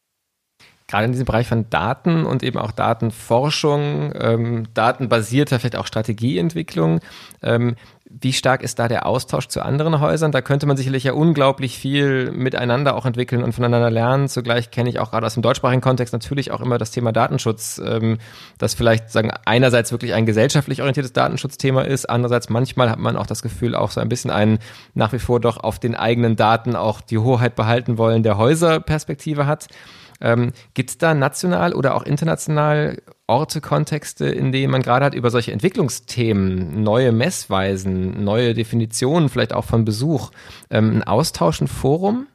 [0.86, 7.00] Gerade in diesem Bereich von Daten und eben auch Datenforschung, ähm, datenbasierter vielleicht auch Strategieentwicklung,
[7.42, 7.76] ähm,
[8.20, 10.30] wie stark ist da der Austausch zu anderen Häusern?
[10.30, 14.28] Da könnte man sicherlich ja unglaublich viel miteinander auch entwickeln und voneinander lernen.
[14.28, 17.80] Zugleich kenne ich auch gerade aus dem deutschsprachigen Kontext natürlich auch immer das Thema Datenschutz,
[17.84, 18.18] ähm,
[18.58, 23.26] das vielleicht sagen einerseits wirklich ein gesellschaftlich orientiertes Datenschutzthema ist, andererseits manchmal hat man auch
[23.26, 24.58] das Gefühl, auch so ein bisschen einen
[24.92, 29.46] nach wie vor doch auf den eigenen Daten auch die Hoheit behalten wollen der Häuserperspektive
[29.46, 29.68] hat.
[30.24, 35.14] Ähm, Gibt es da national oder auch international Orte, Kontexte, in denen man gerade hat
[35.14, 40.30] über solche Entwicklungsthemen, neue Messweisen, neue Definitionen, vielleicht auch von Besuch,
[40.70, 42.26] ähm, ein Austausch, ein Forum?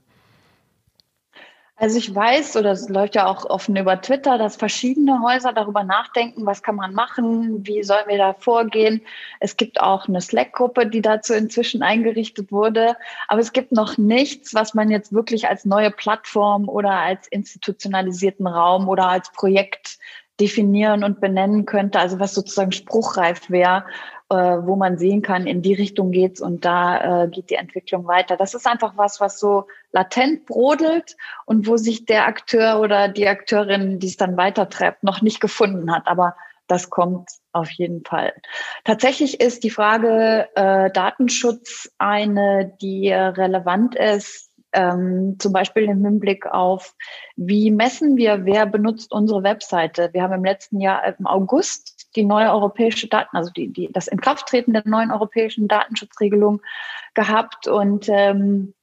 [1.82, 5.86] Also ich weiß, oder es läuft ja auch offen über Twitter, dass verschiedene Häuser darüber
[5.86, 9.02] nachdenken, was kann man machen, wie sollen wir da vorgehen.
[9.39, 12.98] Es gibt auch eine Slack-Gruppe, die dazu inzwischen eingerichtet wurde.
[13.30, 18.46] Aber es gibt noch nichts, was man jetzt wirklich als neue Plattform oder als institutionalisierten
[18.46, 20.00] Raum oder als Projekt
[20.39, 23.86] definieren und benennen könnte, also was sozusagen spruchreif wäre,
[24.30, 28.08] äh, wo man sehen kann, in die Richtung geht's und da äh, geht die Entwicklung
[28.08, 28.38] weiter.
[28.38, 33.28] Das ist einfach was, was so latent brodelt und wo sich der Akteur oder die
[33.28, 36.08] Akteurin, die es dann weitertreibt, noch nicht gefunden hat.
[36.08, 36.36] Aber
[36.67, 38.34] das kommt auf jeden Fall.
[38.84, 46.46] Tatsächlich ist die Frage äh, Datenschutz eine, die relevant ist ähm, zum Beispiel im Hinblick
[46.46, 46.96] auf,
[47.36, 50.10] wie messen wir, wer benutzt unsere Webseite.
[50.14, 54.08] Wir haben im letzten Jahr im August die neue europäische Daten, also die, die, das
[54.08, 56.62] Inkrafttreten der neuen europäischen Datenschutzregelung
[57.14, 58.74] gehabt und ähm,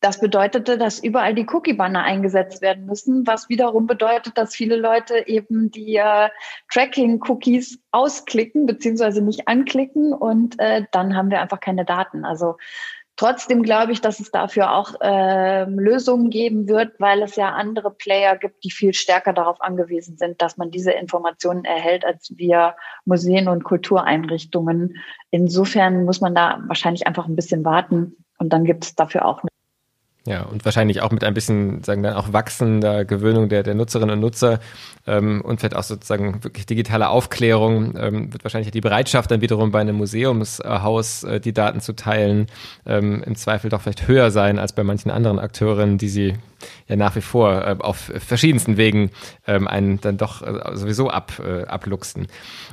[0.00, 5.26] das bedeutete, dass überall die Cookie-Banner eingesetzt werden müssen, was wiederum bedeutet, dass viele Leute
[5.26, 6.28] eben die äh,
[6.70, 12.24] Tracking-Cookies ausklicken beziehungsweise nicht anklicken und äh, dann haben wir einfach keine Daten.
[12.24, 12.56] Also
[13.16, 17.90] Trotzdem glaube ich, dass es dafür auch äh, Lösungen geben wird, weil es ja andere
[17.90, 22.76] Player gibt, die viel stärker darauf angewiesen sind, dass man diese Informationen erhält, als wir
[23.06, 24.96] Museen und Kultureinrichtungen.
[25.30, 29.42] Insofern muss man da wahrscheinlich einfach ein bisschen warten und dann gibt es dafür auch
[30.26, 34.14] Ja, und wahrscheinlich auch mit ein bisschen, sagen dann auch wachsender Gewöhnung der, der Nutzerinnen
[34.14, 34.58] und Nutzer
[35.06, 39.70] ähm, und vielleicht auch sozusagen wirklich digitale Aufklärung, ähm, wird wahrscheinlich die Bereitschaft dann wiederum
[39.70, 42.48] bei einem Museumshaus äh, die Daten zu teilen,
[42.86, 46.34] ähm, im Zweifel doch vielleicht höher sein als bei manchen anderen Akteuren, die sie
[46.88, 49.12] ja nach wie vor äh, auf verschiedensten Wegen
[49.46, 52.26] ähm, einen dann doch äh, sowieso ab, äh, abluchsen.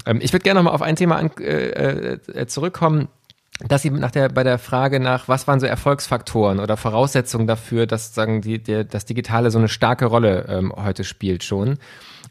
[0.08, 3.10] Ähm, ich würde gerne nochmal auf ein Thema an, äh, äh, zurückkommen
[3.60, 7.86] dass Sie nach der, bei der Frage nach, was waren so Erfolgsfaktoren oder Voraussetzungen dafür,
[7.86, 11.78] dass sagen die, der, das Digitale so eine starke Rolle ähm, heute spielt schon.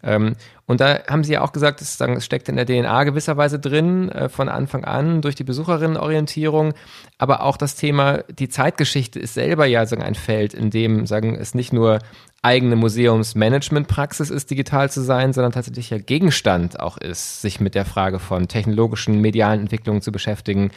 [0.03, 0.35] Ähm,
[0.73, 4.31] und da haben Sie ja auch gesagt, es, steckt in der DNA gewisserweise drin, äh,
[4.31, 6.73] von Anfang an durch die Besucherinnenorientierung,
[7.19, 11.37] aber auch das Thema, die Zeitgeschichte ist selber ja sagen, ein Feld, in dem sagen,
[11.37, 11.99] es nicht nur
[12.41, 17.85] eigene Museumsmanagementpraxis ist, digital zu sein, sondern tatsächlich ja Gegenstand auch ist, sich mit der
[17.85, 20.71] Frage von technologischen, medialen Entwicklungen zu beschäftigen.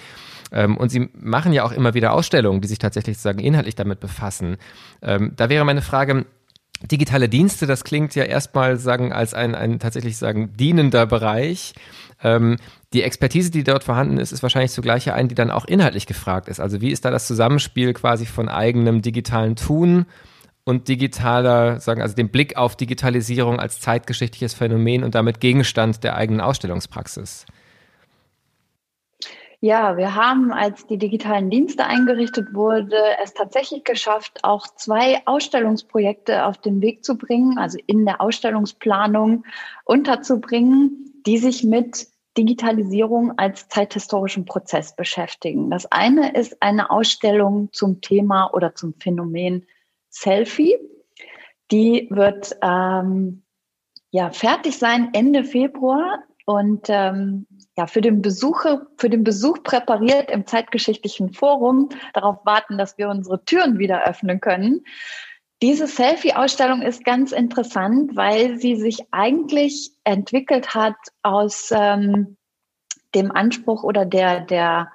[0.51, 4.01] Ähm, und sie machen ja auch immer wieder Ausstellungen, die sich tatsächlich sozusagen inhaltlich damit
[4.01, 4.57] befassen.
[5.01, 6.25] Ähm, da wäre meine Frage,
[6.81, 11.73] digitale Dienste, das klingt ja erstmal sagen als ein, ein tatsächlich sagen dienender Bereich.
[12.23, 12.57] Ähm,
[12.93, 16.47] die Expertise, die dort vorhanden ist, ist wahrscheinlich zugleich eine, die dann auch inhaltlich gefragt
[16.47, 16.59] ist.
[16.59, 20.05] Also wie ist da das Zusammenspiel quasi von eigenem digitalen Tun
[20.63, 26.15] und digitaler, sagen, also dem Blick auf Digitalisierung als zeitgeschichtliches Phänomen und damit Gegenstand der
[26.15, 27.45] eigenen Ausstellungspraxis?
[29.65, 36.45] Ja, wir haben, als die digitalen Dienste eingerichtet wurde, es tatsächlich geschafft, auch zwei Ausstellungsprojekte
[36.45, 39.43] auf den Weg zu bringen, also in der Ausstellungsplanung
[39.83, 42.05] unterzubringen, die sich mit
[42.37, 45.71] Digitalisierung als zeithistorischen Prozess beschäftigen.
[45.71, 49.65] Das eine ist eine Ausstellung zum Thema oder zum Phänomen
[50.09, 50.77] Selfie.
[51.71, 53.41] Die wird ähm,
[54.11, 60.29] ja fertig sein Ende Februar und ähm, ja, für den Besucher, für den Besuch präpariert
[60.29, 64.83] im zeitgeschichtlichen Forum, darauf warten, dass wir unsere Türen wieder öffnen können.
[65.61, 72.37] Diese Selfie-Ausstellung ist ganz interessant, weil sie sich eigentlich entwickelt hat aus ähm,
[73.15, 74.91] dem Anspruch oder der, der,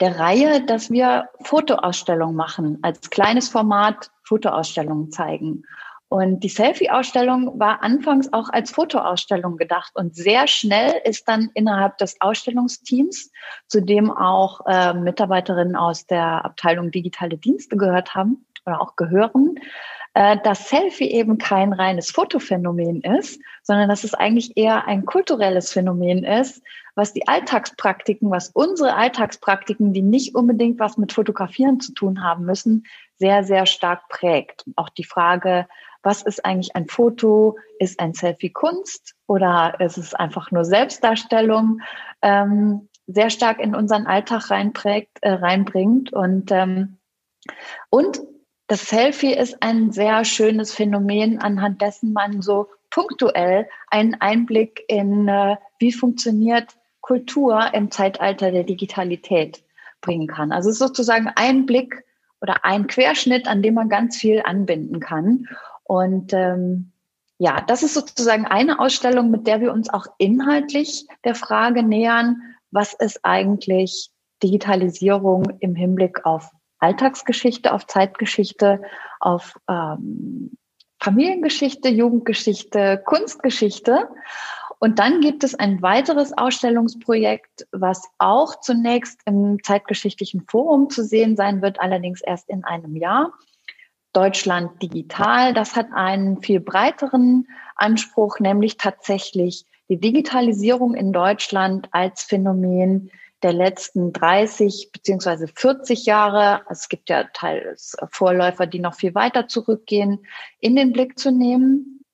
[0.00, 5.64] der Reihe, dass wir Fotoausstellungen machen, als kleines Format Fotoausstellungen zeigen.
[6.10, 11.98] Und die Selfie-Ausstellung war anfangs auch als Fotoausstellung gedacht und sehr schnell ist dann innerhalb
[11.98, 13.30] des Ausstellungsteams,
[13.68, 19.54] zu dem auch äh, Mitarbeiterinnen aus der Abteilung digitale Dienste gehört haben oder auch gehören,
[20.14, 25.72] äh, dass Selfie eben kein reines Fotophänomen ist, sondern dass es eigentlich eher ein kulturelles
[25.72, 26.60] Phänomen ist,
[26.96, 32.46] was die Alltagspraktiken, was unsere Alltagspraktiken, die nicht unbedingt was mit Fotografieren zu tun haben
[32.46, 32.84] müssen,
[33.16, 34.64] sehr, sehr stark prägt.
[34.74, 35.68] Auch die Frage,
[36.02, 37.56] was ist eigentlich ein Foto?
[37.78, 41.80] Ist ein Selfie Kunst oder ist es einfach nur Selbstdarstellung?
[42.22, 46.12] Ähm, sehr stark in unseren Alltag reinprägt, äh, reinbringt.
[46.12, 46.98] Und, ähm,
[47.90, 48.20] und
[48.66, 55.28] das Selfie ist ein sehr schönes Phänomen, anhand dessen man so punktuell einen Einblick in,
[55.28, 59.64] äh, wie funktioniert Kultur im Zeitalter der Digitalität
[60.00, 60.52] bringen kann.
[60.52, 62.04] Also es ist sozusagen ein Blick
[62.40, 65.46] oder ein Querschnitt, an dem man ganz viel anbinden kann.
[65.90, 66.92] Und ähm,
[67.38, 72.36] ja, das ist sozusagen eine Ausstellung, mit der wir uns auch inhaltlich der Frage nähern,
[72.70, 74.10] was ist eigentlich
[74.40, 78.80] Digitalisierung im Hinblick auf Alltagsgeschichte, auf Zeitgeschichte,
[79.18, 80.52] auf ähm,
[81.00, 84.10] Familiengeschichte, Jugendgeschichte, Kunstgeschichte.
[84.78, 91.34] Und dann gibt es ein weiteres Ausstellungsprojekt, was auch zunächst im zeitgeschichtlichen Forum zu sehen
[91.34, 93.32] sein wird, allerdings erst in einem Jahr.
[94.12, 95.54] Deutschland digital.
[95.54, 103.10] Das hat einen viel breiteren Anspruch, nämlich tatsächlich die Digitalisierung in Deutschland als Phänomen
[103.42, 109.48] der letzten 30 beziehungsweise 40 Jahre, es gibt ja teils Vorläufer, die noch viel weiter
[109.48, 110.26] zurückgehen,
[110.60, 112.04] in den Blick zu nehmen.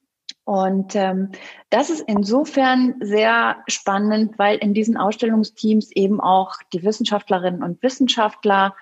[0.45, 1.33] Und ähm,
[1.71, 8.77] das ist insofern sehr spannend, weil in diesen Ausstellungsteams eben auch die Wissenschaftlerinnen und Wissenschaftler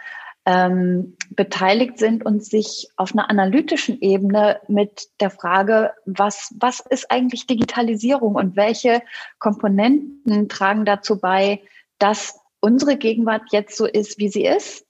[0.46, 7.10] ähm, beteiligt sind und sich auf einer analytischen Ebene mit der Frage, was, was ist
[7.10, 9.02] eigentlich Digitalisierung und welche
[9.38, 11.62] Komponenten tragen dazu bei,
[11.98, 14.83] dass unsere Gegenwart jetzt so ist, wie sie ist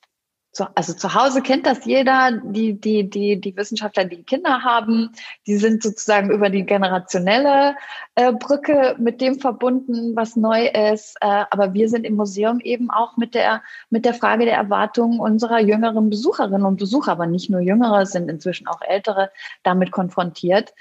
[0.55, 5.11] zu, also zu Hause kennt das jeder, die, die, die, die Wissenschaftler, die Kinder haben,
[5.47, 7.77] die sind sozusagen über die generationelle
[8.15, 11.17] äh, Brücke mit dem verbunden, was neu ist.
[11.21, 15.19] Äh, aber wir sind im Museum eben auch mit der, mit der Frage der Erwartungen
[15.19, 19.31] unserer jüngeren Besucherinnen und Besucher, aber nicht nur jüngere, sind inzwischen auch ältere
[19.65, 20.73] damit konfrontiert.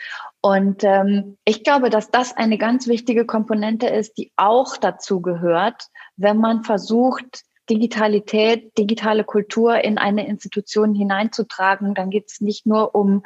[0.41, 5.87] Und ähm, ich glaube, dass das eine ganz wichtige Komponente ist, die auch dazu gehört,
[6.15, 12.93] wenn man versucht, Digitalität, digitale Kultur in eine Institution hineinzutragen, dann geht es nicht nur
[12.93, 13.23] um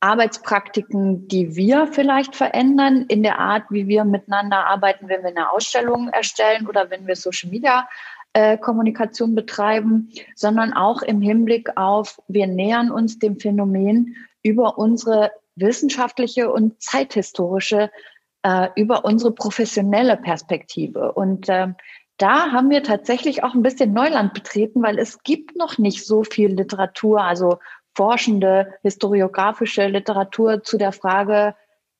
[0.00, 5.50] Arbeitspraktiken, die wir vielleicht verändern in der Art, wie wir miteinander arbeiten, wenn wir eine
[5.52, 7.88] Ausstellung erstellen oder wenn wir Social Media
[8.32, 15.32] äh, Kommunikation betreiben, sondern auch im Hinblick auf, wir nähern uns dem Phänomen über unsere
[15.56, 17.90] wissenschaftliche und zeithistorische,
[18.42, 21.12] äh, über unsere professionelle Perspektive.
[21.12, 21.68] Und äh,
[22.18, 26.24] da haben wir tatsächlich auch ein bisschen Neuland betreten, weil es gibt noch nicht so
[26.24, 27.58] viel Literatur, also
[27.94, 31.54] forschende historiografische Literatur zu der Frage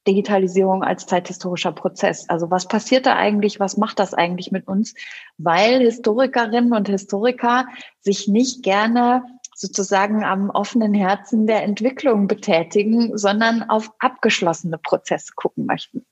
[0.06, 2.28] Digitalisierung als zeithistorischer Prozess.
[2.28, 3.60] Also was passiert da eigentlich?
[3.60, 4.94] Was macht das eigentlich mit uns?
[5.36, 7.66] Weil Historikerinnen und Historiker
[8.00, 9.22] sich nicht gerne
[9.54, 16.06] sozusagen am offenen Herzen der Entwicklung betätigen, sondern auf abgeschlossene Prozesse gucken möchten.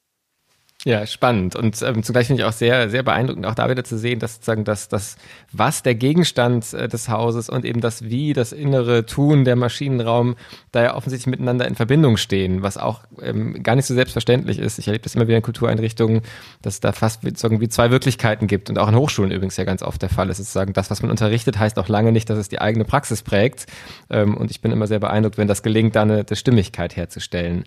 [0.87, 1.57] Ja, spannend.
[1.57, 4.35] Und ähm, zugleich finde ich auch sehr, sehr beeindruckend, auch da wieder zu sehen, dass
[4.35, 5.17] sozusagen das, das
[5.51, 10.37] was der Gegenstand äh, des Hauses und eben das Wie, das innere Tun, der Maschinenraum,
[10.71, 14.79] da ja offensichtlich miteinander in Verbindung stehen, was auch ähm, gar nicht so selbstverständlich ist.
[14.79, 16.21] Ich erlebe das immer wieder in Kultureinrichtungen,
[16.63, 19.65] dass es da fast sozusagen wie zwei Wirklichkeiten gibt und auch in Hochschulen übrigens ja
[19.65, 20.37] ganz oft der Fall ist.
[20.37, 23.67] Sozusagen das, was man unterrichtet, heißt auch lange nicht, dass es die eigene Praxis prägt.
[24.09, 27.65] Ähm, und ich bin immer sehr beeindruckt, wenn das gelingt, da eine, eine Stimmigkeit herzustellen.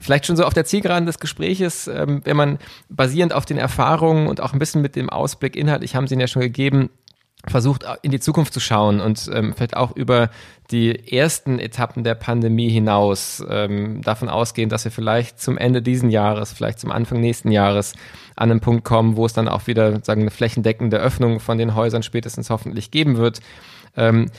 [0.00, 4.26] Vielleicht schon so auf der Zielgeraden des Gespräches, ähm, wenn man basierend auf den Erfahrungen
[4.26, 6.90] und auch ein bisschen mit dem Ausblick inhaltlich haben Sie ihn ja schon gegeben,
[7.46, 10.30] versucht in die Zukunft zu schauen und ähm, vielleicht auch über
[10.70, 16.10] die ersten Etappen der Pandemie hinaus ähm, davon ausgehen, dass wir vielleicht zum Ende diesen
[16.10, 17.94] Jahres, vielleicht zum Anfang nächsten Jahres
[18.36, 21.74] an einen Punkt kommen, wo es dann auch wieder sagen eine flächendeckende Öffnung von den
[21.74, 23.40] Häusern spätestens hoffentlich geben wird.
[23.96, 24.30] Ähm,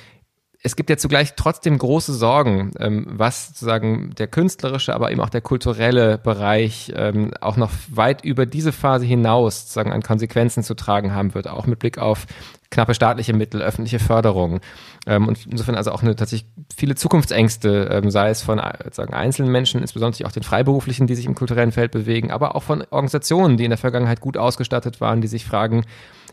[0.65, 5.29] es gibt ja zugleich trotzdem große Sorgen, ähm, was sozusagen der künstlerische, aber eben auch
[5.29, 10.73] der kulturelle Bereich ähm, auch noch weit über diese Phase hinaus sozusagen an Konsequenzen zu
[10.73, 12.27] tragen haben wird, auch mit Blick auf
[12.71, 14.61] knappe staatliche Mittel, öffentliche Förderung.
[15.05, 19.51] Ähm, und insofern also auch eine tatsächlich viele Zukunftsängste, sei es von äh, sagen, einzelnen
[19.51, 23.57] Menschen, insbesondere auch den Freiberuflichen, die sich im kulturellen Feld bewegen, aber auch von Organisationen,
[23.57, 25.83] die in der Vergangenheit gut ausgestattet waren, die sich fragen,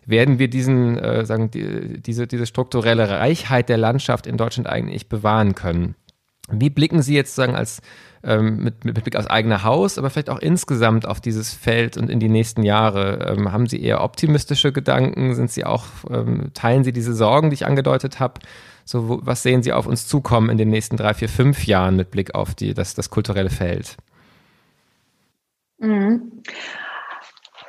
[0.07, 5.09] werden wir diesen, äh, sagen, die, diese, diese strukturelle Reichheit der Landschaft in Deutschland eigentlich
[5.09, 5.95] bewahren können.
[6.51, 7.81] Wie blicken Sie jetzt sagen als
[8.23, 12.11] ähm, mit, mit Blick aufs eigene Haus, aber vielleicht auch insgesamt auf dieses Feld und
[12.11, 13.37] in die nächsten Jahre?
[13.37, 15.35] Ähm, haben Sie eher optimistische Gedanken?
[15.35, 18.41] Sind Sie auch, ähm, teilen Sie diese Sorgen, die ich angedeutet habe?
[18.85, 21.97] So, wo, was sehen Sie auf uns zukommen in den nächsten drei, vier, fünf Jahren
[21.97, 23.97] mit Blick auf die, das, das kulturelle Feld?
[25.79, 26.43] Mhm.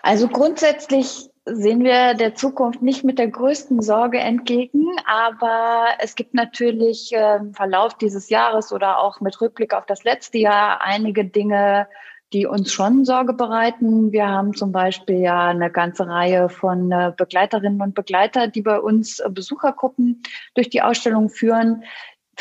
[0.01, 6.33] Also grundsätzlich sehen wir der Zukunft nicht mit der größten Sorge entgegen, aber es gibt
[6.33, 11.87] natürlich im Verlauf dieses Jahres oder auch mit Rückblick auf das letzte Jahr einige Dinge,
[12.33, 14.11] die uns schon Sorge bereiten.
[14.11, 18.79] Wir haben zum Beispiel ja eine ganze Reihe von äh, Begleiterinnen und Begleiter, die bei
[18.79, 20.23] uns äh, Besuchergruppen
[20.53, 21.83] durch die Ausstellung führen,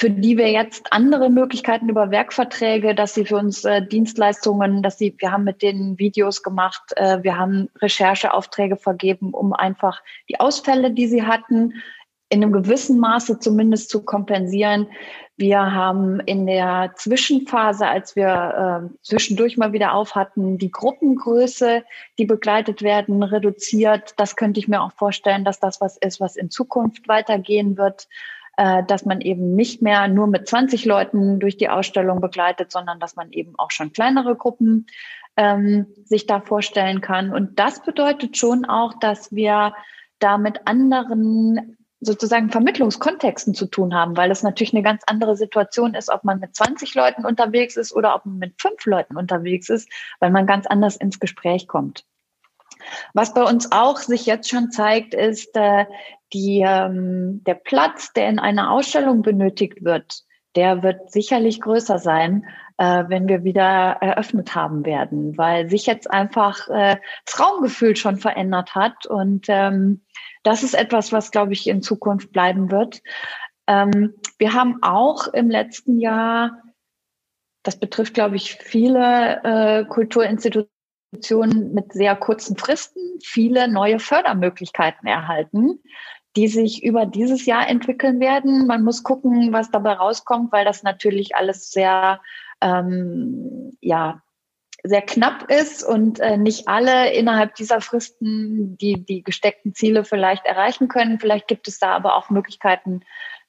[0.01, 4.97] für die wir jetzt andere Möglichkeiten über Werkverträge, dass sie für uns äh, Dienstleistungen, dass
[4.97, 10.41] sie, wir haben mit denen Videos gemacht, äh, wir haben Rechercheaufträge vergeben, um einfach die
[10.41, 11.75] Ausfälle, die sie hatten,
[12.31, 14.87] in einem gewissen Maße zumindest zu kompensieren.
[15.37, 21.85] Wir haben in der Zwischenphase, als wir äh, zwischendurch mal wieder auf hatten, die Gruppengröße,
[22.19, 24.15] die begleitet werden, reduziert.
[24.17, 28.09] Das könnte ich mir auch vorstellen, dass das was ist, was in Zukunft weitergehen wird
[28.61, 33.01] äh, dass man eben nicht mehr nur mit 20 Leuten durch die Ausstellung begleitet, sondern
[33.01, 34.87] dass man eben auch schon kleinere Gruppen
[35.39, 37.33] ähm, sich da vorstellen kann.
[37.33, 39.73] Und das bedeutet schon auch, dass wir
[40.19, 45.95] da mit anderen sozusagen Vermittlungskontexten zu tun haben, weil es natürlich eine ganz andere Situation
[45.95, 49.71] ist, ob man mit 20 Leuten unterwegs ist oder ob man mit fünf Leuten unterwegs
[49.71, 52.05] ist, weil man ganz anders ins Gespräch kommt.
[53.15, 55.87] Was bei uns auch sich jetzt schon zeigt, ist äh,
[56.33, 60.25] die, ähm, der Platz, der in einer Ausstellung benötigt wird,
[60.57, 62.45] der wird sicherlich größer sein,
[62.79, 68.17] äh, wenn wir wieder eröffnet haben werden, weil sich jetzt einfach äh, das Raumgefühl schon
[68.17, 69.07] verändert hat.
[69.07, 70.03] Und ähm,
[70.43, 73.03] das ist etwas, was, glaube ich, in Zukunft bleiben wird.
[73.67, 76.63] Ähm, wir haben auch im letzten Jahr,
[77.63, 80.71] das betrifft, glaube ich, viele äh, Kulturinstitutionen
[81.13, 85.81] mit sehr kurzen Fristen, viele neue Fördermöglichkeiten erhalten
[86.37, 88.67] die sich über dieses Jahr entwickeln werden.
[88.67, 92.21] Man muss gucken, was dabei rauskommt, weil das natürlich alles sehr,
[92.61, 94.23] ähm, ja,
[94.83, 100.47] sehr knapp ist und äh, nicht alle innerhalb dieser Fristen die, die gesteckten Ziele vielleicht
[100.47, 101.19] erreichen können.
[101.19, 103.01] Vielleicht gibt es da aber auch Möglichkeiten,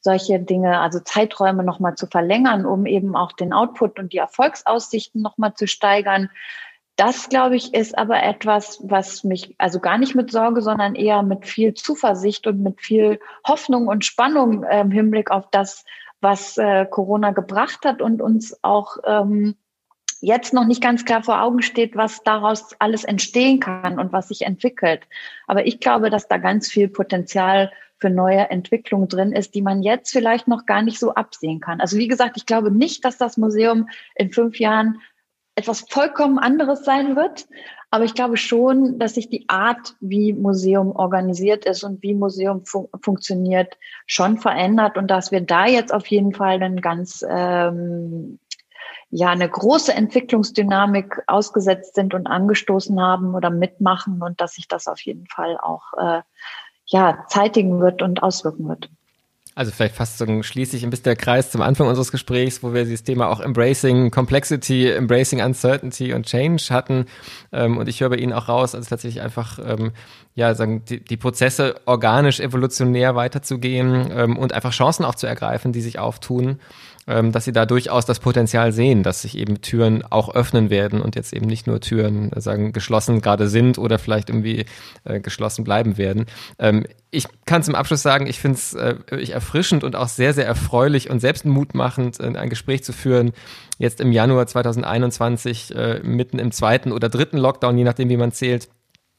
[0.01, 5.21] solche Dinge, also Zeiträume nochmal zu verlängern, um eben auch den Output und die Erfolgsaussichten
[5.21, 6.31] nochmal zu steigern
[7.01, 11.23] das, glaube ich, ist aber etwas, was mich also gar nicht mit Sorge, sondern eher
[11.23, 15.83] mit viel Zuversicht und mit viel Hoffnung und Spannung äh, im Hinblick auf das,
[16.19, 19.55] was äh, Corona gebracht hat und uns auch ähm,
[20.19, 24.27] jetzt noch nicht ganz klar vor Augen steht, was daraus alles entstehen kann und was
[24.27, 25.01] sich entwickelt.
[25.47, 29.81] Aber ich glaube, dass da ganz viel Potenzial für neue Entwicklungen drin ist, die man
[29.81, 31.81] jetzt vielleicht noch gar nicht so absehen kann.
[31.81, 35.01] Also wie gesagt, ich glaube nicht, dass das Museum in fünf Jahren
[35.55, 37.47] etwas vollkommen anderes sein wird.
[37.89, 42.65] Aber ich glaube schon, dass sich die Art, wie Museum organisiert ist und wie Museum
[42.65, 48.39] fun funktioniert, schon verändert und dass wir da jetzt auf jeden Fall einen ganz ähm,
[49.09, 54.87] ja eine große Entwicklungsdynamik ausgesetzt sind und angestoßen haben oder mitmachen und dass sich das
[54.87, 56.21] auf jeden Fall auch äh,
[56.85, 58.89] ja zeitigen wird und auswirken wird.
[59.53, 62.73] Also vielleicht fast so schließe ich ein bisschen der Kreis zum Anfang unseres Gesprächs, wo
[62.73, 67.05] wir dieses Thema auch Embracing Complexity, Embracing Uncertainty und Change hatten.
[67.51, 69.91] Ähm, und ich höre bei Ihnen auch raus, also tatsächlich einfach, ähm,
[70.35, 75.73] ja, sagen, die, die Prozesse organisch, evolutionär weiterzugehen ähm, und einfach Chancen auch zu ergreifen,
[75.73, 76.59] die sich auftun
[77.05, 81.15] dass sie da durchaus das Potenzial sehen, dass sich eben Türen auch öffnen werden und
[81.15, 84.65] jetzt eben nicht nur Türen äh, sagen geschlossen gerade sind oder vielleicht irgendwie
[85.03, 86.25] äh, geschlossen bleiben werden.
[86.59, 88.95] Ähm, ich kann zum Abschluss sagen, ich finde es äh,
[89.31, 93.33] erfrischend und auch sehr, sehr erfreulich und selbst mutmachend, äh, ein Gespräch zu führen,
[93.77, 98.31] jetzt im Januar 2021, äh, mitten im zweiten oder dritten Lockdown, je nachdem, wie man
[98.31, 98.69] zählt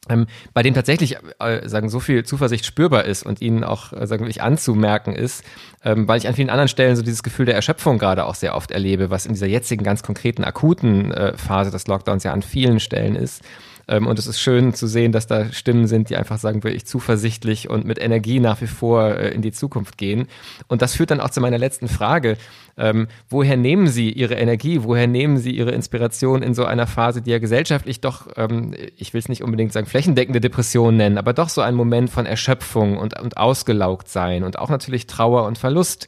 [0.09, 4.07] ähm, bei dem tatsächlich äh, sagen so viel Zuversicht spürbar ist und ihnen auch äh,
[4.07, 5.45] sagen wirklich anzumerken ist,
[5.85, 8.57] ähm, weil ich an vielen anderen Stellen so dieses Gefühl der Erschöpfung gerade auch sehr
[8.57, 12.43] oft erlebe, was in dieser jetzigen ganz konkreten akuten äh, Phase des Lockdowns ja an
[12.43, 13.43] vielen Stellen ist.
[13.89, 16.87] Ähm, und es ist schön zu sehen, dass da Stimmen sind, die einfach sagen, wirklich
[16.87, 20.27] zuversichtlich und mit Energie nach wie vor äh, in die Zukunft gehen.
[20.69, 22.37] Und das führt dann auch zu meiner letzten Frage.
[22.77, 24.83] Ähm, woher nehmen Sie Ihre Energie?
[24.83, 29.13] Woher nehmen Sie Ihre Inspiration in so einer Phase, die ja gesellschaftlich doch, ähm, ich
[29.13, 32.97] will es nicht unbedingt sagen, flächendeckende Depression nennen, aber doch so ein Moment von Erschöpfung
[32.97, 36.07] und, und ausgelaugt sein und auch natürlich Trauer und Verlust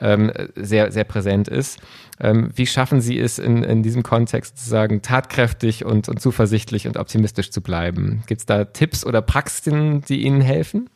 [0.00, 1.80] ähm, sehr, sehr präsent ist.
[2.20, 6.86] Ähm, wie schaffen Sie es in, in diesem Kontext zu sagen, tatkräftig und, und zuversichtlich
[6.86, 8.22] und optimistisch zu bleiben?
[8.26, 10.90] Gibt es da Tipps oder Praxen, die Ihnen helfen?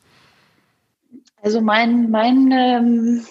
[1.43, 3.27] Also mein, mein ähm,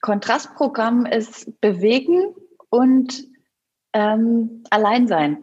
[0.00, 2.34] Kontrastprogramm ist Bewegen
[2.70, 3.24] und
[3.92, 5.38] ähm, Alleinsein.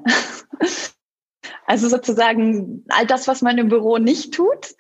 [1.66, 4.76] also sozusagen all das, was man im Büro nicht tut,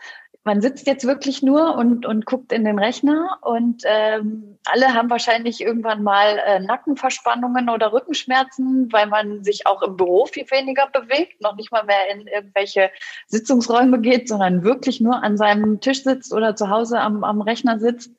[0.46, 5.10] man sitzt jetzt wirklich nur und, und guckt in den Rechner und ähm, alle haben
[5.10, 10.88] wahrscheinlich irgendwann mal äh, Nackenverspannungen oder Rückenschmerzen, weil man sich auch im Büro viel weniger
[10.93, 12.91] bewegt, noch nicht mal mehr in irgendwelche
[13.26, 17.80] Sitzungsräume geht, sondern wirklich nur an seinem Tisch sitzt oder zu Hause am, am Rechner
[17.80, 18.12] sitzt.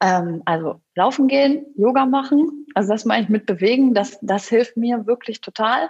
[0.00, 4.76] Ähm, also laufen gehen, Yoga machen, also das meine ich mit bewegen, das, das hilft
[4.76, 5.88] mir wirklich total.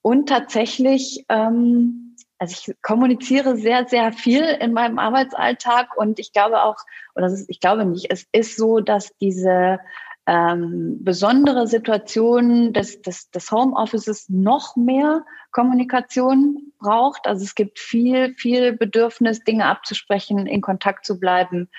[0.00, 2.07] Und tatsächlich ähm,
[2.38, 6.76] also ich kommuniziere sehr, sehr viel in meinem Arbeitsalltag und ich glaube auch,
[7.14, 9.80] oder ist, ich glaube nicht, es ist so, dass diese
[10.28, 17.26] ähm, besondere Situation des, des, des Homeoffices noch mehr Kommunikation braucht.
[17.26, 21.70] Also es gibt viel, viel Bedürfnis, Dinge abzusprechen, in Kontakt zu bleiben.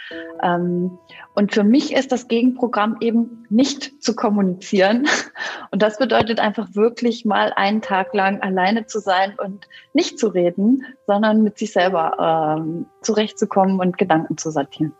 [0.41, 0.97] Ähm,
[1.35, 5.07] und für mich ist das Gegenprogramm eben nicht zu kommunizieren.
[5.71, 10.29] Und das bedeutet einfach wirklich mal einen Tag lang alleine zu sein und nicht zu
[10.29, 14.93] reden, sondern mit sich selber ähm, zurechtzukommen und Gedanken zu sortieren.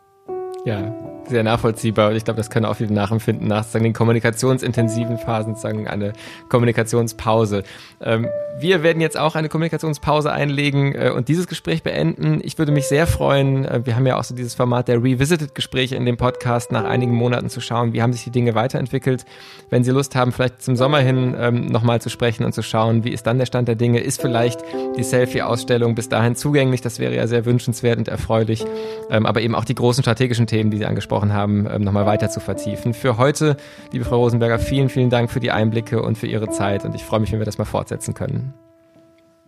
[0.66, 0.93] Ja,
[1.30, 5.56] sehr nachvollziehbar und ich glaube, das können auch viele nachempfinden nach sagen, den kommunikationsintensiven Phasen,
[5.56, 6.14] sagen eine
[6.50, 7.64] Kommunikationspause.
[8.02, 8.28] Ähm,
[8.60, 12.42] wir werden jetzt auch eine Kommunikationspause einlegen äh, und dieses Gespräch beenden.
[12.44, 15.96] Ich würde mich sehr freuen, äh, wir haben ja auch so dieses Format der Revisited-Gespräche
[15.96, 19.26] in dem Podcast, nach einigen Monaten zu schauen, wie haben sich die Dinge weiterentwickelt.
[19.70, 23.04] Wenn Sie Lust haben, vielleicht zum Sommer hin ähm, nochmal zu sprechen und zu schauen,
[23.04, 24.62] wie ist dann der Stand der Dinge, ist vielleicht
[24.98, 28.66] die Selfie-Ausstellung bis dahin zugänglich, das wäre ja sehr wünschenswert und erfreulich,
[29.10, 32.30] ähm, aber eben auch die großen strategischen Themen, die Sie angesprochen haben, ähm, nochmal weiter
[32.30, 32.93] zu vertiefen.
[32.93, 33.57] Für heute,
[33.91, 37.03] liebe Frau Rosenberger, vielen, vielen Dank für die Einblicke und für Ihre Zeit und ich
[37.03, 38.53] freue mich, wenn wir das mal fortsetzen können.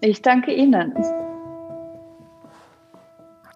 [0.02, 0.94] Ich danke Ihnen.